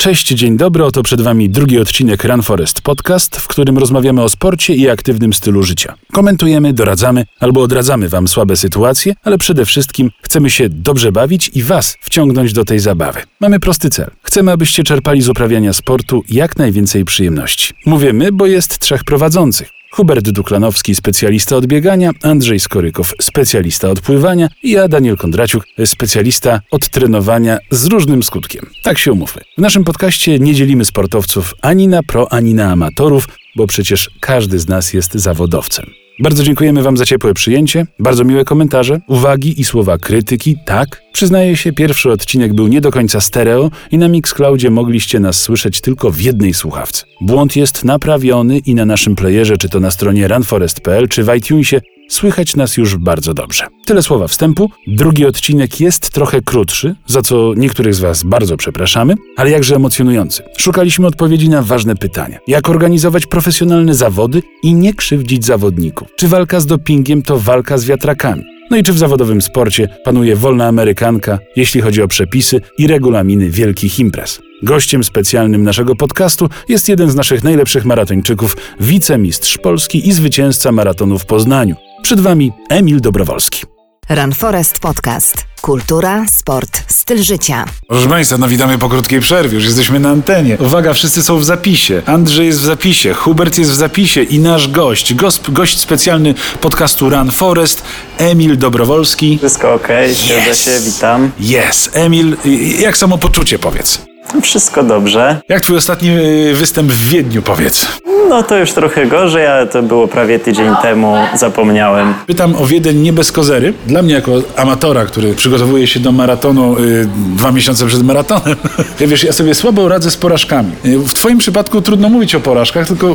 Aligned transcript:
Cześć, 0.00 0.28
dzień 0.28 0.56
dobry, 0.56 0.84
oto 0.84 1.02
przed 1.02 1.20
Wami 1.20 1.50
drugi 1.50 1.78
odcinek 1.78 2.24
Run 2.24 2.42
Forest 2.42 2.80
Podcast, 2.80 3.36
w 3.36 3.48
którym 3.48 3.78
rozmawiamy 3.78 4.22
o 4.22 4.28
sporcie 4.28 4.74
i 4.74 4.88
aktywnym 4.88 5.32
stylu 5.32 5.62
życia. 5.62 5.94
Komentujemy, 6.12 6.72
doradzamy 6.72 7.26
albo 7.40 7.62
odradzamy 7.62 8.08
Wam 8.08 8.28
słabe 8.28 8.56
sytuacje, 8.56 9.14
ale 9.22 9.38
przede 9.38 9.64
wszystkim 9.64 10.10
chcemy 10.22 10.50
się 10.50 10.68
dobrze 10.68 11.12
bawić 11.12 11.50
i 11.54 11.62
Was 11.62 11.96
wciągnąć 12.00 12.52
do 12.52 12.64
tej 12.64 12.78
zabawy. 12.78 13.20
Mamy 13.40 13.60
prosty 13.60 13.90
cel. 13.90 14.10
Chcemy, 14.22 14.52
abyście 14.52 14.82
czerpali 14.82 15.22
z 15.22 15.28
uprawiania 15.28 15.72
sportu 15.72 16.22
jak 16.28 16.56
najwięcej 16.56 17.04
przyjemności. 17.04 17.74
Mówię 17.86 18.12
my, 18.12 18.32
bo 18.32 18.46
jest 18.46 18.78
trzech 18.78 19.04
prowadzących. 19.04 19.79
Hubert 19.90 20.30
Duklanowski, 20.30 20.94
specjalista 20.94 21.56
od 21.56 21.66
biegania, 21.66 22.10
Andrzej 22.22 22.60
Skorykow, 22.60 23.14
specjalista 23.20 23.90
od 23.90 24.00
pływania 24.00 24.48
i 24.62 24.70
ja, 24.70 24.88
Daniel 24.88 25.16
Kondraciuk, 25.16 25.64
specjalista 25.84 26.60
od 26.70 26.88
trenowania 26.88 27.58
z 27.70 27.86
różnym 27.86 28.22
skutkiem. 28.22 28.66
Tak 28.82 28.98
się 28.98 29.12
umówmy. 29.12 29.42
W 29.58 29.60
naszym 29.60 29.84
podcaście 29.84 30.38
nie 30.38 30.54
dzielimy 30.54 30.84
sportowców 30.84 31.54
ani 31.62 31.88
na 31.88 32.02
pro, 32.02 32.32
ani 32.32 32.54
na 32.54 32.72
amatorów, 32.72 33.28
bo 33.56 33.66
przecież 33.66 34.10
każdy 34.20 34.58
z 34.58 34.68
nas 34.68 34.92
jest 34.92 35.14
zawodowcem. 35.14 35.86
Bardzo 36.20 36.42
dziękujemy 36.42 36.82
Wam 36.82 36.96
za 36.96 37.04
ciepłe 37.06 37.34
przyjęcie, 37.34 37.86
bardzo 37.98 38.24
miłe 38.24 38.44
komentarze, 38.44 39.00
uwagi 39.08 39.60
i 39.60 39.64
słowa 39.64 39.98
krytyki. 39.98 40.56
Tak, 40.64 41.02
przyznaję 41.12 41.56
się, 41.56 41.72
pierwszy 41.72 42.12
odcinek 42.12 42.54
był 42.54 42.68
nie 42.68 42.80
do 42.80 42.90
końca 42.90 43.20
stereo 43.20 43.70
i 43.90 43.98
na 43.98 44.08
Mixcloudzie 44.08 44.70
mogliście 44.70 45.20
nas 45.20 45.40
słyszeć 45.40 45.80
tylko 45.80 46.10
w 46.10 46.20
jednej 46.20 46.54
słuchawce. 46.54 47.04
Błąd 47.20 47.56
jest 47.56 47.84
naprawiony 47.84 48.58
i 48.58 48.74
na 48.74 48.84
naszym 48.84 49.16
playerze, 49.16 49.56
czy 49.56 49.68
to 49.68 49.80
na 49.80 49.90
stronie 49.90 50.28
runforest.pl, 50.28 51.08
czy 51.08 51.24
w 51.24 51.34
iTunesie, 51.36 51.80
słychać 52.10 52.56
nas 52.56 52.76
już 52.76 52.96
bardzo 52.96 53.34
dobrze. 53.34 53.66
Tyle 53.86 54.02
słowa 54.02 54.28
wstępu. 54.28 54.70
Drugi 54.86 55.26
odcinek 55.26 55.80
jest 55.80 56.10
trochę 56.10 56.40
krótszy, 56.40 56.94
za 57.06 57.22
co 57.22 57.54
niektórych 57.56 57.94
z 57.94 58.00
Was 58.00 58.22
bardzo 58.22 58.56
przepraszamy, 58.56 59.14
ale 59.36 59.50
jakże 59.50 59.76
emocjonujący. 59.76 60.42
Szukaliśmy 60.58 61.06
odpowiedzi 61.06 61.48
na 61.48 61.62
ważne 61.62 61.96
pytania. 61.96 62.38
Jak 62.46 62.68
organizować 62.68 63.26
profesjonalne 63.26 63.94
zawody 63.94 64.42
i 64.62 64.74
nie 64.74 64.94
krzywdzić 64.94 65.44
zawodników? 65.44 66.08
Czy 66.16 66.28
walka 66.28 66.60
z 66.60 66.66
dopingiem 66.66 67.22
to 67.22 67.38
walka 67.38 67.78
z 67.78 67.84
wiatrakami? 67.84 68.42
No 68.70 68.76
i 68.76 68.82
czy 68.82 68.92
w 68.92 68.98
zawodowym 68.98 69.42
sporcie 69.42 69.88
panuje 70.04 70.36
wolna 70.36 70.66
amerykanka, 70.66 71.38
jeśli 71.56 71.80
chodzi 71.80 72.02
o 72.02 72.08
przepisy 72.08 72.60
i 72.78 72.86
regulaminy 72.86 73.50
wielkich 73.50 73.98
imprez? 73.98 74.40
Gościem 74.62 75.04
specjalnym 75.04 75.62
naszego 75.62 75.96
podcastu 75.96 76.48
jest 76.68 76.88
jeden 76.88 77.10
z 77.10 77.14
naszych 77.14 77.44
najlepszych 77.44 77.84
maratończyków, 77.84 78.56
wicemistrz 78.80 79.58
Polski 79.58 80.08
i 80.08 80.12
zwycięzca 80.12 80.72
maratonu 80.72 81.18
w 81.18 81.26
Poznaniu. 81.26 81.76
Przed 82.02 82.20
Wami 82.20 82.52
Emil 82.68 83.00
Dobrowolski. 83.00 83.62
Run 84.10 84.32
Forest 84.32 84.78
Podcast. 84.78 85.34
Kultura, 85.60 86.24
sport, 86.28 86.82
styl 86.88 87.22
życia. 87.22 87.64
Proszę 87.88 88.08
Państwa, 88.08 88.38
no 88.38 88.48
witamy 88.48 88.78
po 88.78 88.88
krótkiej 88.88 89.20
przerwie, 89.20 89.54
już 89.54 89.64
jesteśmy 89.64 90.00
na 90.00 90.10
antenie. 90.10 90.56
Uwaga, 90.58 90.92
wszyscy 90.94 91.22
są 91.22 91.38
w 91.38 91.44
zapisie. 91.44 92.02
Andrzej 92.06 92.46
jest 92.46 92.58
w 92.60 92.64
zapisie, 92.64 93.14
Hubert 93.14 93.58
jest 93.58 93.70
w 93.70 93.74
zapisie 93.74 94.22
i 94.22 94.38
nasz 94.38 94.68
gość, 94.68 95.14
gość, 95.14 95.40
gość 95.50 95.78
specjalny 95.78 96.34
podcastu 96.60 97.10
Run 97.10 97.30
Forest, 97.30 97.82
Emil 98.18 98.58
Dobrowolski. 98.58 99.38
Wszystko 99.38 99.74
ok, 99.74 99.88
Yes. 100.10 100.64
się, 100.64 100.70
witam. 100.84 101.30
Jest. 101.40 101.90
Emil, 101.96 102.36
y, 102.46 102.48
jak 102.80 102.96
samopoczucie 102.96 103.58
powiedz? 103.58 104.09
Wszystko 104.42 104.82
dobrze. 104.82 105.40
Jak 105.48 105.60
twój 105.62 105.76
ostatni 105.76 106.10
y, 106.10 106.54
występ 106.54 106.92
w 106.92 107.08
Wiedniu 107.08 107.42
powiedz? 107.42 107.86
No 108.28 108.42
to 108.42 108.56
już 108.58 108.72
trochę 108.72 109.06
gorzej, 109.06 109.46
ale 109.46 109.66
to 109.66 109.82
było 109.82 110.08
prawie 110.08 110.38
tydzień 110.38 110.74
temu, 110.82 111.14
zapomniałem. 111.36 112.14
Pytam 112.26 112.56
o 112.56 112.66
Wiedeń 112.66 112.96
nie 112.98 113.12
bez 113.12 113.32
kozery. 113.32 113.72
Dla 113.86 114.02
mnie 114.02 114.14
jako 114.14 114.32
amatora, 114.56 115.04
który 115.04 115.34
przygotowuje 115.34 115.86
się 115.86 116.00
do 116.00 116.12
maratonu 116.12 116.76
y, 116.78 117.08
dwa 117.36 117.52
miesiące 117.52 117.86
przed 117.86 118.02
maratonem, 118.02 118.56
ja 119.00 119.06
wiesz, 119.06 119.24
ja 119.24 119.32
sobie 119.32 119.54
słabo 119.54 119.88
radzę 119.88 120.10
z 120.10 120.16
porażkami. 120.16 120.72
Y, 120.84 120.98
W 120.98 121.14
twoim 121.14 121.38
przypadku 121.38 121.82
trudno 121.82 122.08
mówić 122.08 122.34
o 122.34 122.40
porażkach, 122.40 122.86
tylko 122.88 123.06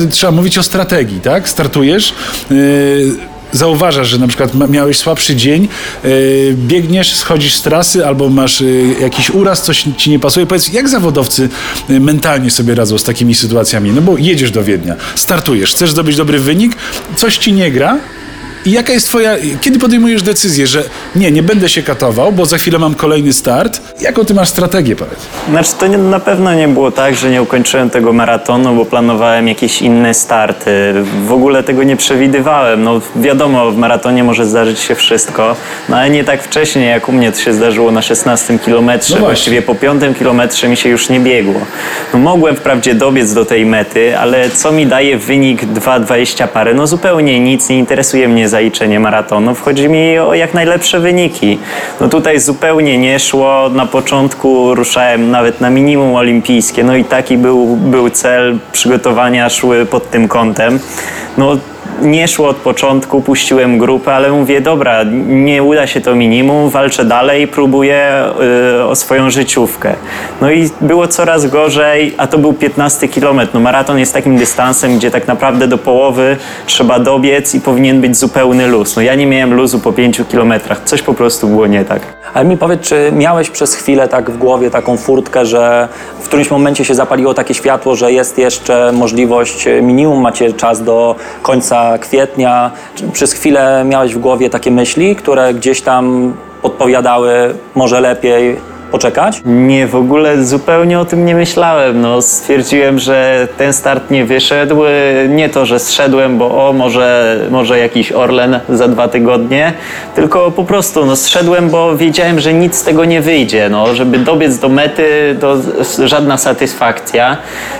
y, 0.00 0.08
trzeba 0.10 0.32
mówić 0.32 0.58
o 0.58 0.62
strategii, 0.62 1.20
tak? 1.20 1.48
Startujesz, 1.48 2.14
y, 2.50 3.12
zauważasz, 3.52 4.08
że 4.08 4.18
na 4.18 4.28
przykład 4.28 4.70
miałeś 4.70 4.98
słabszy 4.98 5.36
dzień, 5.36 5.68
y, 6.04 6.54
biegniesz, 6.56 7.14
schodzisz 7.14 7.54
z 7.54 7.62
trasy 7.62 8.06
albo 8.06 8.28
masz 8.28 8.60
y, 8.60 8.94
jakiś 9.00 9.30
uraz, 9.30 9.62
coś 9.62 9.84
ci 9.96 10.10
nie 10.10 10.18
pasuje. 10.18 10.46
Powiedz, 10.46 10.72
jak 10.72 10.88
zawodowcy 10.88 11.48
y, 11.90 12.00
mentalnie 12.00 12.50
sobie 12.50 12.74
radzą 12.74 12.98
z 12.98 13.04
takimi 13.04 13.34
sytuacjami? 13.34 13.90
No 13.90 14.02
bo 14.02 14.18
jedziesz 14.18 14.50
do 14.50 14.64
Wiednia, 14.64 14.96
startujesz, 15.14 15.70
chcesz 15.70 15.90
zdobyć 15.90 16.16
dobry 16.16 16.38
wynik, 16.38 16.72
coś 17.16 17.38
ci 17.38 17.52
nie 17.52 17.70
gra, 17.70 17.98
i 18.64 18.70
jaka 18.70 18.92
jest 18.92 19.06
twoja, 19.06 19.36
kiedy 19.60 19.78
podejmujesz 19.78 20.22
decyzję, 20.22 20.66
że 20.66 20.84
nie, 21.16 21.30
nie 21.30 21.42
będę 21.42 21.68
się 21.68 21.82
katował, 21.82 22.32
bo 22.32 22.46
za 22.46 22.58
chwilę 22.58 22.78
mam 22.78 22.94
kolejny 22.94 23.32
start? 23.32 23.80
Jaką 24.00 24.24
ty 24.24 24.34
masz 24.34 24.48
strategię, 24.48 24.96
powiedz? 24.96 25.26
Znaczy 25.48 25.70
to 25.78 25.86
nie, 25.86 25.98
na 25.98 26.20
pewno 26.20 26.54
nie 26.54 26.68
było 26.68 26.90
tak, 26.90 27.14
że 27.14 27.30
nie 27.30 27.42
ukończyłem 27.42 27.90
tego 27.90 28.12
maratonu, 28.12 28.74
bo 28.74 28.84
planowałem 28.84 29.48
jakieś 29.48 29.82
inne 29.82 30.14
starty. 30.14 30.70
W 31.26 31.32
ogóle 31.32 31.62
tego 31.62 31.82
nie 31.82 31.96
przewidywałem. 31.96 32.82
No 32.82 33.00
wiadomo, 33.16 33.70
w 33.70 33.76
maratonie 33.76 34.24
może 34.24 34.46
zdarzyć 34.46 34.78
się 34.78 34.94
wszystko, 34.94 35.56
no 35.88 35.96
ale 35.96 36.10
nie 36.10 36.24
tak 36.24 36.42
wcześnie, 36.42 36.86
jak 36.86 37.08
u 37.08 37.12
mnie 37.12 37.32
to 37.32 37.38
się 37.38 37.52
zdarzyło 37.52 37.90
na 37.90 38.02
16 38.02 38.58
kilometrze. 38.58 39.14
No. 39.14 39.20
Właściwie 39.20 39.62
po 39.62 39.74
5 39.74 40.02
kilometrze 40.18 40.68
mi 40.68 40.76
się 40.76 40.88
już 40.88 41.08
nie 41.08 41.20
biegło. 41.20 41.60
No 42.12 42.18
mogłem 42.18 42.56
wprawdzie 42.56 42.94
dobiec 42.94 43.34
do 43.34 43.44
tej 43.44 43.66
mety, 43.66 44.18
ale 44.18 44.50
co 44.50 44.72
mi 44.72 44.86
daje 44.86 45.18
wynik 45.18 45.64
2,20 45.64 46.48
parę? 46.48 46.74
No 46.74 46.86
zupełnie 46.86 47.40
nic, 47.40 47.68
nie 47.68 47.78
interesuje 47.78 48.28
mnie 48.28 48.48
zaliczenie 48.48 49.00
maratonów. 49.00 49.62
Chodzi 49.62 49.88
mi 49.88 50.18
o 50.18 50.34
jak 50.34 50.54
najlepsze 50.54 51.00
wyniki. 51.00 51.58
No 52.00 52.08
tutaj 52.08 52.40
zupełnie 52.40 52.98
nie 52.98 53.18
szło. 53.18 53.70
Na 53.74 53.86
początku 53.90 54.74
ruszałem 54.74 55.30
nawet 55.30 55.60
na 55.60 55.70
minimum 55.70 56.14
olimpijskie. 56.14 56.84
No 56.84 56.96
i 56.96 57.04
taki 57.04 57.38
był, 57.38 57.76
był 57.76 58.10
cel. 58.10 58.58
Przygotowania 58.72 59.48
szły 59.48 59.86
pod 59.86 60.10
tym 60.10 60.28
kątem. 60.28 60.78
No 61.38 61.56
nie 62.00 62.28
szło 62.28 62.48
od 62.48 62.56
początku, 62.56 63.20
puściłem 63.20 63.78
grupę, 63.78 64.14
ale 64.14 64.30
mówię, 64.30 64.60
dobra, 64.60 65.04
nie 65.26 65.62
uda 65.62 65.86
się 65.86 66.00
to 66.00 66.14
minimum, 66.14 66.70
walczę 66.70 67.04
dalej, 67.04 67.48
próbuję 67.48 68.24
y, 68.78 68.84
o 68.84 68.96
swoją 68.96 69.30
życiówkę. 69.30 69.94
No 70.40 70.50
i 70.50 70.70
było 70.80 71.08
coraz 71.08 71.46
gorzej, 71.46 72.14
a 72.16 72.26
to 72.26 72.38
był 72.38 72.52
15 72.52 73.08
kilometr. 73.08 73.54
No 73.54 73.60
maraton 73.60 73.98
jest 73.98 74.12
takim 74.12 74.36
dystansem, 74.36 74.96
gdzie 74.96 75.10
tak 75.10 75.28
naprawdę 75.28 75.68
do 75.68 75.78
połowy 75.78 76.36
trzeba 76.66 76.98
dobiec 76.98 77.54
i 77.54 77.60
powinien 77.60 78.00
być 78.00 78.16
zupełny 78.16 78.66
luz. 78.66 78.96
No 78.96 79.02
ja 79.02 79.14
nie 79.14 79.26
miałem 79.26 79.54
luzu 79.54 79.80
po 79.80 79.92
5 79.92 80.20
kilometrach, 80.30 80.80
coś 80.84 81.02
po 81.02 81.14
prostu 81.14 81.48
było 81.48 81.66
nie 81.66 81.84
tak. 81.84 82.02
Ale 82.34 82.44
mi 82.44 82.56
powiedz, 82.56 82.80
czy 82.80 83.12
miałeś 83.12 83.50
przez 83.50 83.74
chwilę 83.74 84.08
tak 84.08 84.30
w 84.30 84.38
głowie 84.38 84.70
taką 84.70 84.96
furtkę, 84.96 85.46
że 85.46 85.88
w 86.20 86.24
którymś 86.24 86.50
momencie 86.50 86.84
się 86.84 86.94
zapaliło 86.94 87.34
takie 87.34 87.54
światło, 87.54 87.96
że 87.96 88.12
jest 88.12 88.38
jeszcze 88.38 88.92
możliwość, 88.92 89.68
minimum 89.82 90.20
macie 90.20 90.52
czas 90.52 90.84
do 90.84 91.16
końca 91.42 91.89
kwietnia. 91.98 92.70
Przez 93.12 93.32
chwilę 93.32 93.84
miałeś 93.84 94.14
w 94.14 94.18
głowie 94.18 94.50
takie 94.50 94.70
myśli, 94.70 95.16
które 95.16 95.54
gdzieś 95.54 95.82
tam 95.82 96.34
podpowiadały, 96.62 97.54
może 97.74 98.00
lepiej 98.00 98.56
poczekać? 98.90 99.42
Nie, 99.44 99.86
w 99.86 99.94
ogóle 99.94 100.44
zupełnie 100.44 101.00
o 101.00 101.04
tym 101.04 101.24
nie 101.24 101.34
myślałem. 101.34 102.00
No, 102.00 102.22
stwierdziłem, 102.22 102.98
że 102.98 103.48
ten 103.58 103.72
start 103.72 104.10
nie 104.10 104.24
wyszedł. 104.24 104.82
Nie 105.28 105.48
to, 105.48 105.66
że 105.66 105.78
zszedłem, 105.78 106.38
bo 106.38 106.68
o, 106.68 106.72
może, 106.72 107.38
może 107.50 107.78
jakiś 107.78 108.12
Orlen 108.12 108.60
za 108.68 108.88
dwa 108.88 109.08
tygodnie, 109.08 109.72
tylko 110.14 110.50
po 110.50 110.64
prostu 110.64 111.06
no, 111.06 111.16
zszedłem, 111.16 111.70
bo 111.70 111.96
wiedziałem, 111.96 112.40
że 112.40 112.54
nic 112.54 112.76
z 112.76 112.82
tego 112.82 113.04
nie 113.04 113.20
wyjdzie. 113.20 113.68
No, 113.68 113.94
żeby 113.94 114.18
dobiec 114.18 114.58
do 114.58 114.68
mety, 114.68 115.36
to 115.40 115.56
żadna 116.04 116.38
satysfakcja. 116.38 117.36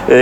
Yy, 0.09 0.15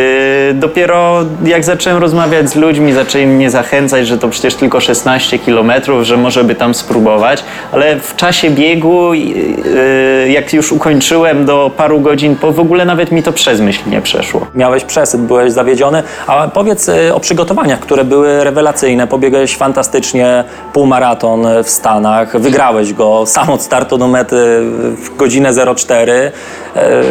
dopiero 0.54 1.24
jak 1.44 1.64
zacząłem 1.64 1.98
rozmawiać 1.98 2.50
z 2.50 2.56
ludźmi, 2.56 2.92
zaczęli 2.92 3.26
mnie 3.26 3.50
zachęcać, 3.50 4.06
że 4.06 4.18
to 4.18 4.28
przecież 4.28 4.54
tylko 4.54 4.80
16 4.80 5.38
kilometrów, 5.38 6.02
że 6.04 6.16
może 6.16 6.44
by 6.44 6.54
tam 6.54 6.74
spróbować, 6.74 7.44
ale 7.72 8.00
w 8.00 8.16
czasie 8.16 8.50
biegu, 8.50 9.14
yy, 9.14 10.30
jak 10.30 10.52
już 10.52 10.72
ukończyłem 10.78 11.44
do 11.46 11.70
paru 11.76 12.00
godzin, 12.00 12.36
po 12.36 12.52
w 12.52 12.60
ogóle 12.60 12.84
nawet 12.84 13.12
mi 13.12 13.22
to 13.22 13.32
przez 13.32 13.60
myśl 13.60 13.90
nie 13.90 14.00
przeszło. 14.00 14.46
Miałeś 14.54 14.84
przesyt, 14.84 15.20
byłeś 15.20 15.52
zawiedziony, 15.52 16.02
a 16.26 16.48
powiedz 16.48 16.88
e, 16.88 17.14
o 17.14 17.20
przygotowaniach, 17.20 17.80
które 17.80 18.04
były 18.04 18.44
rewelacyjne. 18.44 19.06
Pobiegłeś 19.06 19.56
fantastycznie 19.56 20.44
półmaraton 20.72 21.46
w 21.64 21.68
Stanach, 21.68 22.40
wygrałeś 22.40 22.92
go 22.92 23.26
sam 23.26 23.50
od 23.50 23.62
startu 23.62 23.98
do 23.98 24.08
mety 24.08 24.36
w 25.04 25.16
godzinę 25.16 25.50
04. 25.76 26.32
E, 26.76 27.02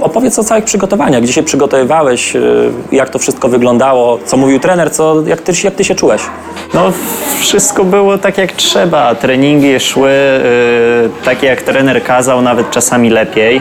Opowiedz 0.00 0.38
o 0.38 0.44
całych 0.44 0.64
przygotowaniach, 0.64 1.22
gdzie 1.22 1.32
się 1.32 1.42
przygotowywałeś, 1.42 2.36
e, 2.36 2.40
jak 2.92 3.10
to 3.10 3.18
wszystko 3.18 3.48
wyglądało, 3.48 4.18
co 4.24 4.36
mówił 4.36 4.60
trener, 4.60 4.90
co, 4.90 5.22
jak, 5.26 5.40
ty, 5.40 5.52
jak 5.64 5.74
ty 5.74 5.84
się 5.84 5.94
czułeś? 5.94 6.22
No, 6.74 6.92
wszystko 7.40 7.84
było 7.84 8.18
tak 8.18 8.38
jak 8.38 8.52
trzeba. 8.52 9.14
Treningi 9.14 9.80
szły 9.80 10.10
y, 10.10 11.24
takie 11.24 11.46
jak 11.46 11.62
trener 11.62 12.02
kazał, 12.02 12.42
nawet 12.42 12.70
czasami 12.70 13.10
lepiej. 13.20 13.60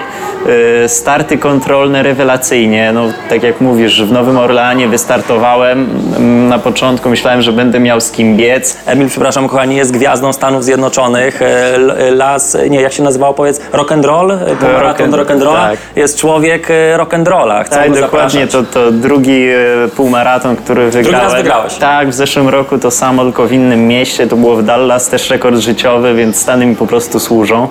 Y, 0.85 0.89
starty 0.89 1.37
kontrolne 1.37 2.03
rewelacyjnie. 2.03 2.91
No, 2.93 3.01
tak 3.29 3.43
jak 3.43 3.61
mówisz, 3.61 4.03
w 4.03 4.11
Nowym 4.11 4.37
Orleanie 4.37 4.87
wystartowałem. 4.87 5.89
Mm, 6.17 6.47
Na 6.47 6.59
początku 6.59 7.09
myślałem, 7.09 7.41
że 7.41 7.51
będę 7.51 7.79
miał 7.79 8.01
z 8.01 8.11
kim 8.11 8.37
biec. 8.37 8.77
Emil, 8.85 9.07
przepraszam, 9.07 9.47
kochani, 9.47 9.75
jest 9.75 9.91
gwiazdą 9.91 10.33
Stanów 10.33 10.63
Zjednoczonych. 10.63 11.41
E, 11.41 12.11
Las, 12.11 12.57
nie, 12.69 12.81
jak 12.81 12.93
się 12.93 13.03
nazywało, 13.03 13.33
powiedz, 13.33 13.61
rock 13.73 13.91
and 13.91 14.05
roll? 14.05 14.37
Półmaraton 14.59 15.05
and- 15.05 15.15
rock 15.15 15.31
and 15.31 15.41
Sandro, 15.43 15.53
Tak. 15.61 15.77
jest 15.95 16.17
człowiek 16.19 16.67
e, 16.71 16.97
rock'n'rolla. 16.97 17.63
Chcą 17.63 17.75
Tak, 17.75 17.93
go 17.93 18.01
dokładnie. 18.01 18.45
zapraszać. 18.47 18.51
To, 18.73 18.79
to 18.85 18.91
drugi 18.91 19.47
e, 19.49 19.87
półmaraton, 19.95 20.55
który 20.55 20.89
wygrałem. 20.91 21.21
raz 21.21 21.33
wygrałeś. 21.35 21.73
Tak, 21.75 22.09
w 22.09 22.13
zeszłym 22.13 22.49
roku 22.49 22.77
to 22.77 22.91
samo, 22.91 23.23
tylko 23.23 23.47
w 23.47 23.51
innym 23.51 23.87
mieście. 23.87 24.27
To 24.27 24.35
było 24.35 24.55
w 24.55 24.63
Dallas, 24.63 25.09
też 25.09 25.29
rekord 25.29 25.57
życiowy, 25.57 26.13
więc 26.15 26.35
Stany 26.41 26.65
mi 26.65 26.75
po 26.75 26.87
prostu 26.87 27.19
służą. 27.19 27.67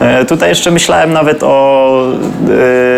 E, 0.00 0.24
Tutaj 0.24 0.48
jeszcze 0.48 0.70
myślałem 0.70 1.12
nawet 1.12 1.27
o 1.42 2.02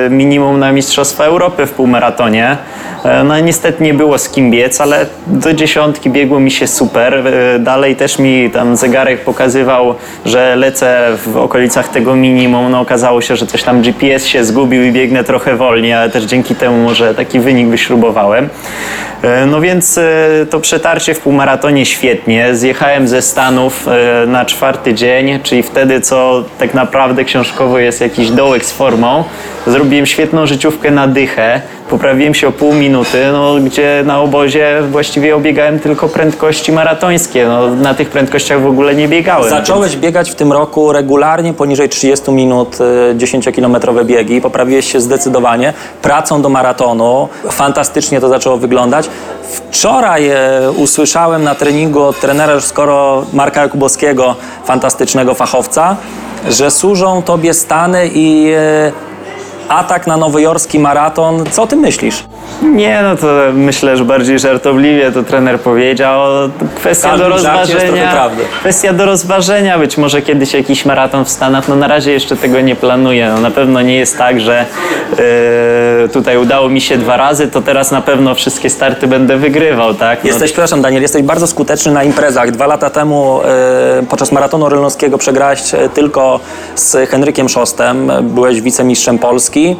e, 0.06 0.10
minimum 0.10 0.58
na 0.58 0.72
Mistrzostwa 0.72 1.24
Europy 1.24 1.66
w 1.66 1.72
półmaratonie. 1.72 2.56
E, 3.04 3.24
No 3.24 3.40
niestety 3.40 3.82
nie 3.84 3.94
było 3.94 4.18
z 4.18 4.28
kim 4.28 4.50
biec, 4.50 4.80
ale 4.80 5.06
do 5.26 5.52
dziesiątki 5.54 6.10
biegło 6.10 6.40
mi 6.40 6.50
się 6.50 6.66
super. 6.66 7.14
E, 7.26 7.58
Dalej 7.58 7.96
też 7.96 8.18
mi 8.18 8.50
tam 8.50 8.76
zegarek 8.76 9.20
pokazywał, 9.24 9.94
że 10.26 10.56
lecę 10.56 11.08
w 11.26 11.36
okolicach 11.36 11.88
tego 11.88 12.16
minimum. 12.16 12.70
No 12.70 12.80
okazało 12.80 13.20
się, 13.20 13.36
że 13.36 13.46
coś 13.46 13.62
tam 13.62 13.82
GPS 13.82 14.26
się 14.26 14.44
zgubił 14.44 14.82
i 14.84 14.92
biegnę 14.92 15.24
trochę 15.24 15.56
wolniej, 15.56 15.92
ale 15.92 16.10
też 16.10 16.24
dzięki 16.24 16.54
temu 16.54 16.76
może 16.84 17.14
taki 17.14 17.40
wynik 17.40 17.68
wyśrubowałem. 17.68 18.48
E, 19.22 19.46
No 19.46 19.60
więc 19.60 20.00
to 20.50 20.60
przetarcie 20.60 21.14
w 21.14 21.20
półmaratonie 21.20 21.86
świetnie. 21.86 22.54
Zjechałem 22.54 23.08
ze 23.08 23.22
Stanów 23.22 23.86
na 24.26 24.44
czwarty 24.44 24.94
dzień, 24.94 25.38
czyli 25.42 25.62
wtedy, 25.62 26.00
co 26.00 26.44
tak 26.58 26.74
naprawdę 26.74 27.24
książkowo 27.24 27.78
jest 27.78 28.00
jakiś 28.00 28.30
dołek 28.30 28.64
z 28.64 28.72
formą. 28.72 29.24
Zrobiłem 29.66 30.06
świetną 30.06 30.46
życiówkę 30.46 30.90
na 30.90 31.06
dychę. 31.08 31.60
Poprawiłem 31.90 32.34
się 32.34 32.48
o 32.48 32.52
pół 32.52 32.72
minuty, 32.74 32.89
no, 33.32 33.54
gdzie 33.64 34.02
na 34.06 34.20
obozie 34.20 34.82
właściwie 34.90 35.36
obiegałem 35.36 35.78
tylko 35.78 36.08
prędkości 36.08 36.72
maratońskie. 36.72 37.46
No, 37.46 37.74
na 37.74 37.94
tych 37.94 38.10
prędkościach 38.10 38.62
w 38.62 38.66
ogóle 38.66 38.94
nie 38.94 39.08
biegałem. 39.08 39.50
Zacząłeś 39.50 39.96
biegać 39.96 40.30
w 40.30 40.34
tym 40.34 40.52
roku 40.52 40.92
regularnie 40.92 41.54
poniżej 41.54 41.88
30 41.88 42.30
minut 42.30 42.78
y, 42.80 43.14
10-kilometrowe 43.14 44.04
biegi. 44.04 44.40
Poprawiłeś 44.40 44.92
się 44.92 45.00
zdecydowanie 45.00 45.72
pracą 46.02 46.42
do 46.42 46.48
maratonu. 46.48 47.28
Fantastycznie 47.50 48.20
to 48.20 48.28
zaczęło 48.28 48.56
wyglądać. 48.56 49.10
Wczoraj 49.50 50.28
e, 50.28 50.36
usłyszałem 50.76 51.44
na 51.44 51.54
treningu 51.54 52.02
od 52.02 52.20
trenera 52.20 52.60
skoro 52.60 53.24
Marka 53.32 53.62
Jakubowskiego, 53.62 54.36
fantastycznego 54.64 55.34
fachowca, 55.34 55.96
że 56.48 56.70
służą 56.70 57.22
tobie 57.22 57.54
Stany 57.54 58.10
i 58.14 58.52
e, 58.56 58.92
atak 59.68 60.06
na 60.06 60.16
nowojorski 60.16 60.78
maraton. 60.78 61.44
Co 61.50 61.62
o 61.62 61.66
tym 61.66 61.78
myślisz? 61.78 62.24
Nie, 62.62 63.00
no 63.02 63.16
to 63.16 63.26
myślę, 63.52 63.96
że 63.96 64.04
bardziej 64.04 64.38
żartobliwie 64.38 65.12
to 65.12 65.22
trener 65.22 65.60
powiedział. 65.60 66.20
Kwestia 66.74 67.18
do 67.18 67.28
rozważenia. 67.28 68.30
Kwestia 68.60 68.92
do 68.92 69.06
rozważenia. 69.06 69.78
Być 69.78 69.98
może 69.98 70.22
kiedyś 70.22 70.54
jakiś 70.54 70.84
maraton 70.84 71.24
w 71.24 71.30
Stanach. 71.30 71.68
No 71.68 71.76
na 71.76 71.88
razie 71.88 72.12
jeszcze 72.12 72.36
tego 72.36 72.60
nie 72.60 72.76
planuję. 72.76 73.32
No 73.34 73.40
na 73.40 73.50
pewno 73.50 73.82
nie 73.82 73.96
jest 73.96 74.18
tak, 74.18 74.40
że 74.40 74.64
e, 76.04 76.08
tutaj 76.08 76.36
udało 76.36 76.68
mi 76.68 76.80
się 76.80 76.98
dwa 76.98 77.16
razy, 77.16 77.48
to 77.48 77.62
teraz 77.62 77.90
na 77.90 78.00
pewno 78.00 78.34
wszystkie 78.34 78.70
starty 78.70 79.06
będę 79.06 79.36
wygrywał, 79.36 79.94
tak? 79.94 80.24
No, 80.24 80.28
Jesteś, 80.28 80.50
przepraszam 80.52 80.82
Daniel, 80.82 81.02
jesteś 81.02 81.22
bardzo 81.22 81.46
skuteczny 81.46 81.92
na 81.92 82.04
imprezach. 82.04 82.50
Dwa 82.50 82.66
lata 82.66 82.90
temu 82.90 83.40
e, 83.42 84.02
podczas 84.08 84.32
maratonu 84.32 84.68
relnowskiego 84.68 85.18
przegrałeś 85.18 85.74
e, 85.74 85.88
tylko 85.88 86.40
z 86.74 87.10
Henrykiem 87.10 87.48
Szostem. 87.48 88.12
Byłeś 88.22 88.60
wicemistrzem 88.60 89.18
Polski. 89.18 89.76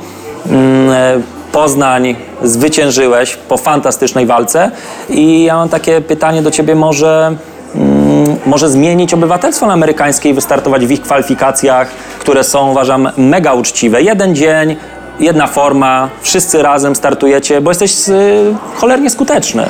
E, 0.93 1.40
Poznań 1.53 2.17
zwyciężyłeś 2.43 3.37
po 3.37 3.57
fantastycznej 3.57 4.27
walce 4.27 4.71
i 5.09 5.45
ja 5.45 5.57
mam 5.57 5.69
takie 5.69 6.01
pytanie 6.01 6.43
do 6.43 6.51
Ciebie, 6.51 6.75
może, 6.75 7.37
mm, 7.75 8.37
może 8.47 8.69
zmienić 8.69 9.15
obywatelstwo 9.15 9.73
amerykańskie 9.73 10.29
i 10.29 10.35
wystartować 10.35 10.87
w 10.87 10.91
ich 10.91 11.03
kwalifikacjach, 11.03 11.89
które 12.19 12.45
są 12.45 12.71
uważam 12.71 13.09
mega 13.17 13.53
uczciwe. 13.53 14.03
Jeden 14.03 14.35
dzień, 14.37 14.77
jedna 15.21 15.47
forma, 15.47 16.09
wszyscy 16.23 16.63
razem 16.63 16.97
startujecie, 16.97 17.61
bo 17.61 17.71
jesteś 17.71 18.09
y, 18.09 18.55
cholernie 18.77 19.11
skuteczny. 19.11 19.67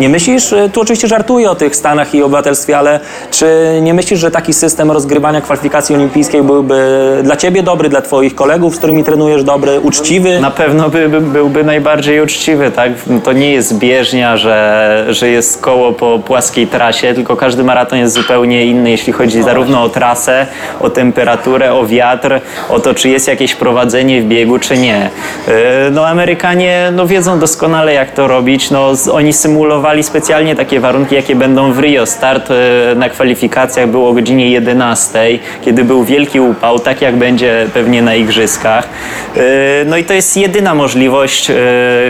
Nie 0.00 0.08
myślisz, 0.08 0.52
y, 0.52 0.70
tu 0.72 0.80
oczywiście 0.80 1.08
żartuję 1.08 1.50
o 1.50 1.54
tych 1.54 1.76
Stanach 1.76 2.14
i 2.14 2.22
obywatelstwie, 2.22 2.78
ale 2.78 3.00
czy 3.30 3.46
nie 3.82 3.94
myślisz, 3.94 4.20
że 4.20 4.30
taki 4.30 4.52
system 4.52 4.90
rozgrywania 4.90 5.40
kwalifikacji 5.40 5.94
olimpijskiej 5.94 6.42
byłby 6.42 6.74
dla 7.22 7.36
Ciebie 7.36 7.62
dobry, 7.62 7.88
dla 7.88 8.02
Twoich 8.02 8.34
kolegów, 8.34 8.74
z 8.74 8.78
którymi 8.78 9.04
trenujesz 9.04 9.44
dobry, 9.44 9.80
uczciwy? 9.80 10.40
Na 10.40 10.50
pewno 10.50 10.90
by, 10.90 11.08
by, 11.08 11.20
byłby 11.20 11.64
najbardziej 11.64 12.20
uczciwy, 12.20 12.70
tak? 12.70 12.92
To 13.24 13.32
nie 13.32 13.52
jest 13.52 13.78
bieżnia, 13.78 14.36
że, 14.36 15.06
że 15.10 15.28
jest 15.28 15.60
koło 15.60 15.92
po 15.92 16.18
płaskiej 16.18 16.66
trasie, 16.66 17.14
tylko 17.14 17.36
każdy 17.36 17.64
maraton 17.64 17.98
jest 17.98 18.14
zupełnie 18.14 18.66
inny, 18.66 18.90
jeśli 18.90 19.12
chodzi 19.12 19.42
zarówno 19.42 19.82
o 19.82 19.88
trasę, 19.88 20.46
o 20.80 20.90
temperaturę, 20.90 21.74
o 21.74 21.86
wiatr, 21.86 22.40
o 22.68 22.80
to, 22.80 22.94
czy 22.94 23.08
jest 23.08 23.28
jakieś 23.28 23.54
prowadzenie 23.54 24.22
w 24.22 24.24
biegu, 24.24 24.58
czy 24.58 24.78
nie. 24.78 25.10
Yy, 25.48 25.54
No 25.90 26.06
Amerykanie 26.06 26.92
no, 26.92 27.06
wiedzą 27.06 27.38
doskonale, 27.38 27.92
jak 27.92 28.10
to 28.10 28.28
robić. 28.28 28.70
No, 28.70 28.92
oni 29.12 29.32
symulowali 29.32 29.83
specjalnie 30.02 30.56
takie 30.56 30.80
warunki, 30.80 31.14
jakie 31.14 31.36
będą 31.36 31.72
w 31.72 31.78
Rio. 31.78 32.06
Start 32.06 32.50
yy, 32.50 32.56
na 32.96 33.08
kwalifikacjach 33.08 33.88
był 33.88 34.06
o 34.08 34.12
godzinie 34.12 34.50
11, 34.50 35.38
kiedy 35.64 35.84
był 35.84 36.04
wielki 36.04 36.40
upał, 36.40 36.78
tak 36.78 37.02
jak 37.02 37.16
będzie 37.16 37.66
pewnie 37.74 38.02
na 38.02 38.14
igrzyskach. 38.14 38.88
Yy, 39.36 39.42
No 39.86 39.96
i 39.96 40.04
to 40.04 40.12
jest 40.12 40.36
jedyna 40.36 40.74
możliwość 40.74 41.48
yy, 41.48 41.56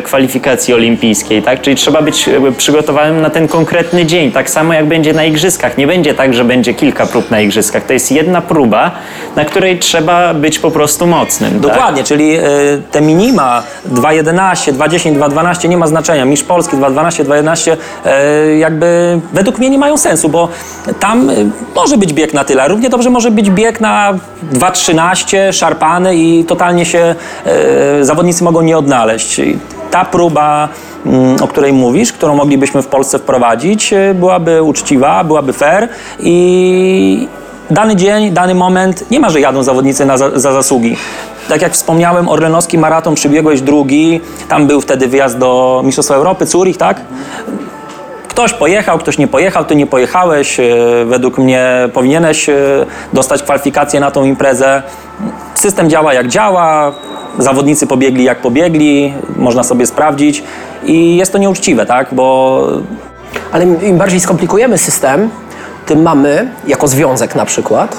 kwalifikacji 0.03 0.75
olimpijskiej, 0.75 1.43
tak? 1.43 1.61
Czyli 1.61 1.77
trzeba 1.77 2.03
być 2.03 2.31
przygotowanym 2.57 3.21
na 3.21 3.31
ten 3.31 3.49
konkretny 3.49 4.07
dzień, 4.07 4.33
tak 4.33 4.51
samo 4.51 4.75
jak 4.75 4.87
będzie 4.87 5.13
na 5.13 5.25
igrzyskach. 5.25 5.79
Nie 5.79 5.87
będzie 5.87 6.15
tak, 6.15 6.35
że 6.35 6.45
będzie 6.45 6.75
kilka 6.75 7.07
prób 7.07 7.31
na 7.31 7.41
igrzyskach. 7.41 7.85
To 7.85 7.93
jest 7.93 8.13
jedna 8.13 8.41
próba, 8.41 8.91
na 9.37 9.45
której 9.45 9.79
trzeba 9.79 10.35
być 10.35 10.59
po 10.59 10.71
prostu 10.71 11.07
mocnym. 11.07 11.51
Tak? 11.51 11.61
Dokładnie, 11.61 12.05
czyli 12.05 12.37
y, 12.39 12.43
te 12.91 13.01
minima 13.01 13.63
2.11, 13.93 14.73
2.10, 14.73 15.19
2.12 15.19 15.69
nie 15.69 15.77
ma 15.77 15.87
znaczenia. 15.87 16.25
Mistrz 16.25 16.47
Polski 16.47 16.77
2.12, 16.77 17.25
2.11 17.25 17.64
y, 17.73 18.57
jakby 18.57 19.21
według 19.33 19.59
mnie 19.59 19.71
nie 19.71 19.79
mają 19.79 19.97
sensu, 19.97 20.29
bo 20.29 20.49
tam 21.01 21.31
y, 21.31 21.51
może 21.75 21.97
być 21.97 22.13
bieg 22.13 22.35
na 22.35 22.45
tyle. 22.45 22.69
Równie 22.69 22.89
dobrze 22.89 23.11
może 23.11 23.31
być 23.31 23.51
bieg 23.51 23.81
na 23.81 24.15
2.13, 24.53 25.53
szarpany 25.53 26.17
i 26.17 26.45
totalnie 26.45 26.85
się 26.85 27.15
y, 28.01 28.05
zawodnicy 28.05 28.45
mogą 28.45 28.63
nie 28.63 28.79
odnaleźć. 28.79 29.41
Ta 29.91 30.05
próba, 30.05 30.69
mm, 31.07 31.37
o 31.43 31.49
której 31.49 31.73
mówisz, 31.73 32.13
którą 32.13 32.37
moglibyśmy 32.37 32.83
w 32.83 32.87
Polsce 32.87 33.19
wprowadzić, 33.19 33.95
byłaby 34.15 34.63
uczciwa, 34.63 35.25
byłaby 35.25 35.53
fair 35.53 35.89
i 36.21 37.29
dany 37.71 37.97
dzień, 37.97 38.31
dany 38.31 38.55
moment, 38.55 39.11
nie 39.11 39.21
ma, 39.21 39.31
że 39.31 39.41
jadą 39.41 39.63
zawodnicy 39.63 40.07
na, 40.07 40.17
za, 40.17 40.31
za 40.31 40.53
zasługi. 40.53 40.97
Tak 41.49 41.63
jak 41.63 41.73
wspomniałem, 41.73 42.29
Orlenowski 42.29 42.79
maraton 42.79 43.15
przybiegłeś 43.15 43.61
drugi, 43.61 44.21
tam 44.49 44.67
był 44.67 44.81
wtedy 44.81 45.09
wyjazd 45.09 45.39
do 45.39 45.81
Mistrzostwa 45.85 46.15
Europy, 46.15 46.47
Zurich, 46.47 46.77
tak? 46.77 47.01
Ktoś 48.29 48.53
pojechał, 48.53 48.99
ktoś 48.99 49.19
nie 49.19 49.29
pojechał, 49.29 49.65
ty 49.65 49.77
nie 49.77 49.87
pojechałeś. 49.87 50.61
e, 50.61 50.65
Według 51.05 51.39
mnie 51.39 51.69
powinieneś 51.93 52.49
e, 52.49 52.55
dostać 53.13 53.43
kwalifikację 53.43 54.01
na 54.01 54.11
tą 54.11 54.25
imprezę. 54.25 54.83
System 55.55 55.91
działa 55.91 56.15
jak 56.15 56.29
działa, 56.29 56.93
zawodnicy 57.39 57.87
pobiegli 57.87 58.25
jak 58.25 58.39
pobiegli, 58.39 59.15
można 59.37 59.63
sobie 59.63 59.87
sprawdzić 59.87 60.45
i 60.85 61.17
jest 61.17 61.33
to 61.33 61.39
nieuczciwe, 61.39 61.87
tak? 61.87 62.09
Bo 62.13 62.67
Ale 63.53 63.65
im 63.65 63.99
bardziej 63.99 64.21
skomplikujemy 64.21 64.79
system, 64.79 65.31
tym 65.87 66.03
mamy, 66.03 66.51
jako 66.67 66.89
związek 66.89 67.35
na 67.35 67.45
przykład, 67.45 67.97